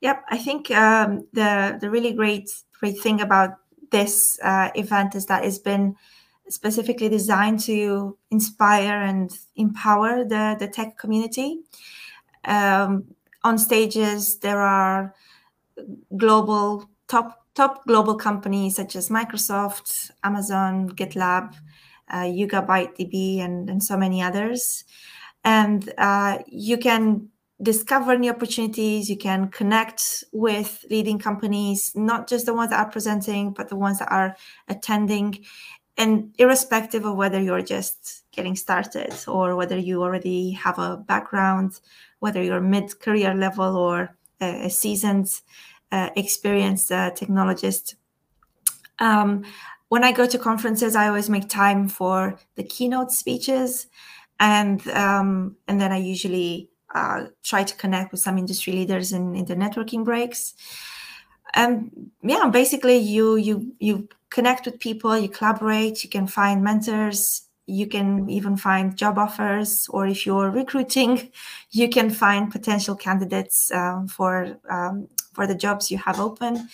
Yep, 0.00 0.24
I 0.30 0.38
think 0.38 0.70
um, 0.70 1.28
the 1.34 1.76
the 1.78 1.90
really 1.90 2.14
great 2.14 2.48
great 2.80 2.98
thing 3.02 3.20
about 3.20 3.50
this 3.90 4.38
uh, 4.42 4.70
event 4.76 5.14
is 5.14 5.26
that 5.26 5.44
it's 5.44 5.58
been 5.58 5.94
specifically 6.48 7.10
designed 7.10 7.60
to 7.60 8.16
inspire 8.30 8.98
and 8.98 9.30
empower 9.56 10.24
the 10.24 10.56
the 10.58 10.68
tech 10.68 10.96
community. 10.96 11.60
Um, 12.46 13.14
on 13.42 13.58
stages, 13.58 14.38
there 14.38 14.62
are 14.62 15.14
global 16.16 16.88
top 17.08 17.44
top 17.54 17.86
global 17.86 18.16
companies 18.16 18.76
such 18.76 18.96
as 18.96 19.08
Microsoft, 19.08 20.10
Amazon, 20.24 20.90
GitLab, 20.90 21.54
uh, 22.10 22.22
YugabyteDB, 22.22 23.38
and, 23.38 23.70
and 23.70 23.82
so 23.82 23.96
many 23.96 24.20
others. 24.22 24.84
And 25.44 25.92
uh, 25.98 26.38
you 26.46 26.78
can 26.78 27.28
discover 27.62 28.18
new 28.18 28.30
opportunities. 28.30 29.08
You 29.08 29.16
can 29.16 29.48
connect 29.48 30.24
with 30.32 30.84
leading 30.90 31.18
companies, 31.18 31.92
not 31.94 32.28
just 32.28 32.46
the 32.46 32.54
ones 32.54 32.70
that 32.70 32.84
are 32.84 32.90
presenting, 32.90 33.52
but 33.52 33.68
the 33.68 33.76
ones 33.76 34.00
that 34.00 34.10
are 34.10 34.36
attending. 34.68 35.44
And 35.96 36.34
irrespective 36.38 37.04
of 37.04 37.16
whether 37.16 37.40
you're 37.40 37.62
just 37.62 38.24
getting 38.32 38.56
started 38.56 39.14
or 39.28 39.54
whether 39.54 39.78
you 39.78 40.02
already 40.02 40.50
have 40.50 40.78
a 40.80 40.96
background, 40.96 41.78
whether 42.18 42.42
you're 42.42 42.60
mid 42.60 42.98
career 42.98 43.32
level 43.32 43.76
or 43.76 44.16
a, 44.40 44.70
seasoned 44.70 45.40
uh, 45.92 46.10
experienced 46.16 46.90
uh, 46.90 47.10
technologist. 47.12 47.94
Um, 48.98 49.44
when 49.88 50.04
I 50.04 50.12
go 50.12 50.26
to 50.26 50.38
conferences, 50.38 50.96
I 50.96 51.08
always 51.08 51.30
make 51.30 51.48
time 51.48 51.88
for 51.88 52.38
the 52.56 52.64
keynote 52.64 53.12
speeches, 53.12 53.86
and 54.40 54.86
um, 54.88 55.56
and 55.68 55.80
then 55.80 55.92
I 55.92 55.98
usually 55.98 56.70
uh, 56.94 57.26
try 57.42 57.64
to 57.64 57.76
connect 57.76 58.12
with 58.12 58.20
some 58.20 58.38
industry 58.38 58.72
leaders 58.72 59.12
in, 59.12 59.34
in 59.34 59.44
the 59.44 59.56
networking 59.56 60.04
breaks. 60.04 60.54
And 61.54 62.10
yeah, 62.22 62.48
basically, 62.48 62.98
you 62.98 63.36
you 63.36 63.74
you 63.78 64.08
connect 64.30 64.66
with 64.66 64.80
people, 64.80 65.16
you 65.16 65.28
collaborate, 65.28 66.02
you 66.02 66.10
can 66.10 66.26
find 66.26 66.62
mentors, 66.62 67.42
you 67.66 67.86
can 67.86 68.28
even 68.28 68.56
find 68.56 68.96
job 68.96 69.18
offers, 69.18 69.86
or 69.90 70.06
if 70.06 70.26
you're 70.26 70.50
recruiting, 70.50 71.30
you 71.70 71.88
can 71.88 72.10
find 72.10 72.50
potential 72.50 72.94
candidates 72.94 73.70
um, 73.72 74.08
for 74.08 74.58
um, 74.70 75.08
for 75.32 75.46
the 75.46 75.54
jobs 75.54 75.90
you 75.90 75.98
have 75.98 76.20
open. 76.20 76.68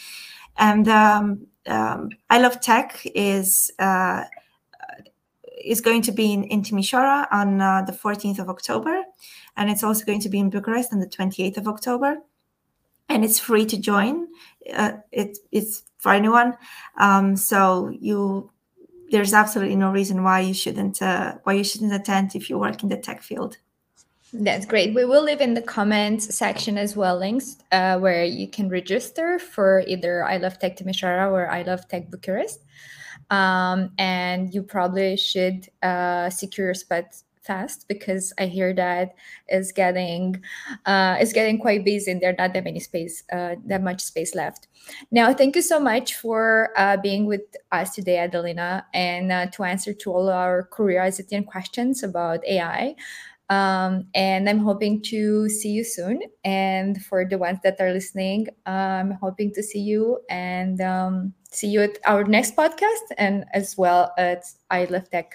And 0.57 0.89
um, 0.89 1.47
um, 1.67 2.11
I 2.29 2.41
Love 2.41 2.61
Tech 2.61 3.01
is 3.15 3.71
uh, 3.79 4.25
is 5.65 5.81
going 5.81 6.03
to 6.03 6.13
be 6.13 6.33
in, 6.33 6.45
in 6.45 6.63
Timisoara 6.63 7.27
on 7.31 7.61
uh, 7.61 7.83
the 7.83 7.93
14th 7.93 8.39
of 8.39 8.49
October, 8.49 9.03
and 9.57 9.71
it's 9.71 9.83
also 9.83 10.05
going 10.05 10.21
to 10.21 10.29
be 10.29 10.39
in 10.39 10.51
Bucharest 10.51 10.93
on 10.93 11.01
the 11.01 11.07
28th 11.07 11.59
of 11.59 11.69
October. 11.69 12.19
And 13.09 13.25
it's 13.25 13.41
free 13.41 13.67
to 13.67 13.77
join. 13.77 14.29
Uh, 14.73 14.93
it, 15.11 15.39
it's 15.51 15.83
for 15.99 16.13
anyone. 16.13 16.57
Um, 16.97 17.37
so 17.37 17.91
you 18.01 18.53
there's 19.11 19.35
absolutely 19.35 19.77
no 19.77 19.91
reason 19.91 20.23
why 20.23 20.41
you 20.41 20.55
shouldn't 20.55 21.03
uh, 21.03 21.35
why 21.45 21.55
you 21.55 21.65
shouldn't 21.65 21.93
attend 21.93 22.35
if 22.35 22.49
you 22.49 22.59
work 22.59 22.83
in 22.83 22.89
the 22.89 22.97
tech 22.97 23.23
field. 23.23 23.59
That's 24.33 24.65
great. 24.65 24.95
We 24.95 25.05
will 25.05 25.25
leave 25.25 25.41
in 25.41 25.55
the 25.55 25.63
comments 25.63 26.33
section 26.35 26.79
as 26.79 26.95
well 26.95 27.19
links 27.19 27.57
uh, 27.73 27.99
where 27.99 28.25
you 28.25 28.49
can 28.49 28.69
register 28.69 29.41
for 29.41 29.83
either 29.89 30.25
I 30.25 30.37
Love 30.37 30.59
Tech 30.61 30.77
Timisoara 30.77 31.31
or 31.33 31.51
I 31.51 31.63
Love 31.63 31.89
Tech 31.89 32.11
Bucharest. 32.11 32.61
Um, 33.31 33.91
and 33.99 34.53
you 34.55 34.63
probably 34.63 35.17
should 35.17 35.69
uh, 35.83 36.31
secure 36.31 36.69
your 36.69 36.75
spot 36.75 37.17
fast 37.51 37.89
because 37.89 38.33
I 38.39 38.47
hear 38.47 38.73
that 38.75 39.15
is 39.49 39.73
getting 39.73 40.41
uh, 40.87 41.17
is 41.21 41.33
getting 41.33 41.59
quite 41.59 41.85
busy 41.85 42.11
and 42.13 42.21
there 42.21 42.31
are 42.31 42.39
not 42.39 42.55
that 42.55 42.65
many 42.65 42.79
space 42.81 43.25
uh, 43.33 43.57
that 43.67 43.83
much 43.83 44.01
space 44.03 44.35
left. 44.35 44.69
Now, 45.11 45.35
thank 45.35 45.57
you 45.57 45.63
so 45.63 45.81
much 45.81 46.15
for 46.15 46.71
uh, 46.77 46.97
being 46.97 47.27
with 47.27 47.47
us 47.73 47.95
today, 47.95 48.19
Adelina, 48.19 48.87
and 48.95 49.33
uh, 49.33 49.47
to 49.55 49.65
answer 49.65 49.93
to 49.93 50.13
all 50.13 50.29
our 50.31 50.69
curiosity 50.77 51.35
and 51.35 51.47
questions 51.47 52.05
about 52.05 52.47
AI. 52.47 52.95
Um, 53.51 54.07
and 54.15 54.49
I'm 54.49 54.61
hoping 54.61 55.03
to 55.11 55.49
see 55.49 55.71
you 55.71 55.83
soon. 55.83 56.21
And 56.45 57.03
for 57.05 57.27
the 57.29 57.37
ones 57.37 57.59
that 57.65 57.81
are 57.81 57.93
listening, 57.93 58.47
I'm 58.65 59.11
hoping 59.21 59.53
to 59.55 59.63
see 59.63 59.81
you 59.81 60.21
and 60.31 60.81
um, 60.81 61.35
see 61.51 61.67
you 61.67 61.83
at 61.83 61.99
our 62.07 62.23
next 62.23 62.55
podcast 62.55 63.07
and 63.19 63.45
as 63.53 63.77
well 63.77 64.13
at 64.17 64.45
I 64.71 64.85
Love 64.85 65.11
Tech 65.11 65.35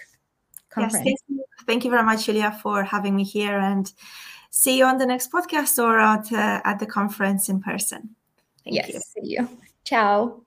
conference. 0.76 1.06
Yes, 1.06 1.18
thank, 1.28 1.38
you. 1.38 1.44
thank 1.66 1.84
you 1.84 1.90
very 1.90 2.04
much, 2.04 2.26
Julia, 2.26 2.58
for 2.62 2.84
having 2.84 3.16
me 3.16 3.24
here 3.24 3.58
and 3.58 3.92
see 4.50 4.78
you 4.78 4.84
on 4.84 4.98
the 4.98 5.06
next 5.06 5.32
podcast 5.32 5.82
or 5.82 5.98
at, 5.98 6.32
uh, 6.32 6.60
at 6.64 6.78
the 6.78 6.86
conference 6.86 7.48
in 7.48 7.60
person. 7.60 8.14
Thank 8.64 8.76
yes, 8.76 8.88
you. 8.92 9.00
see 9.00 9.30
you. 9.34 9.48
Ciao. 9.84 10.45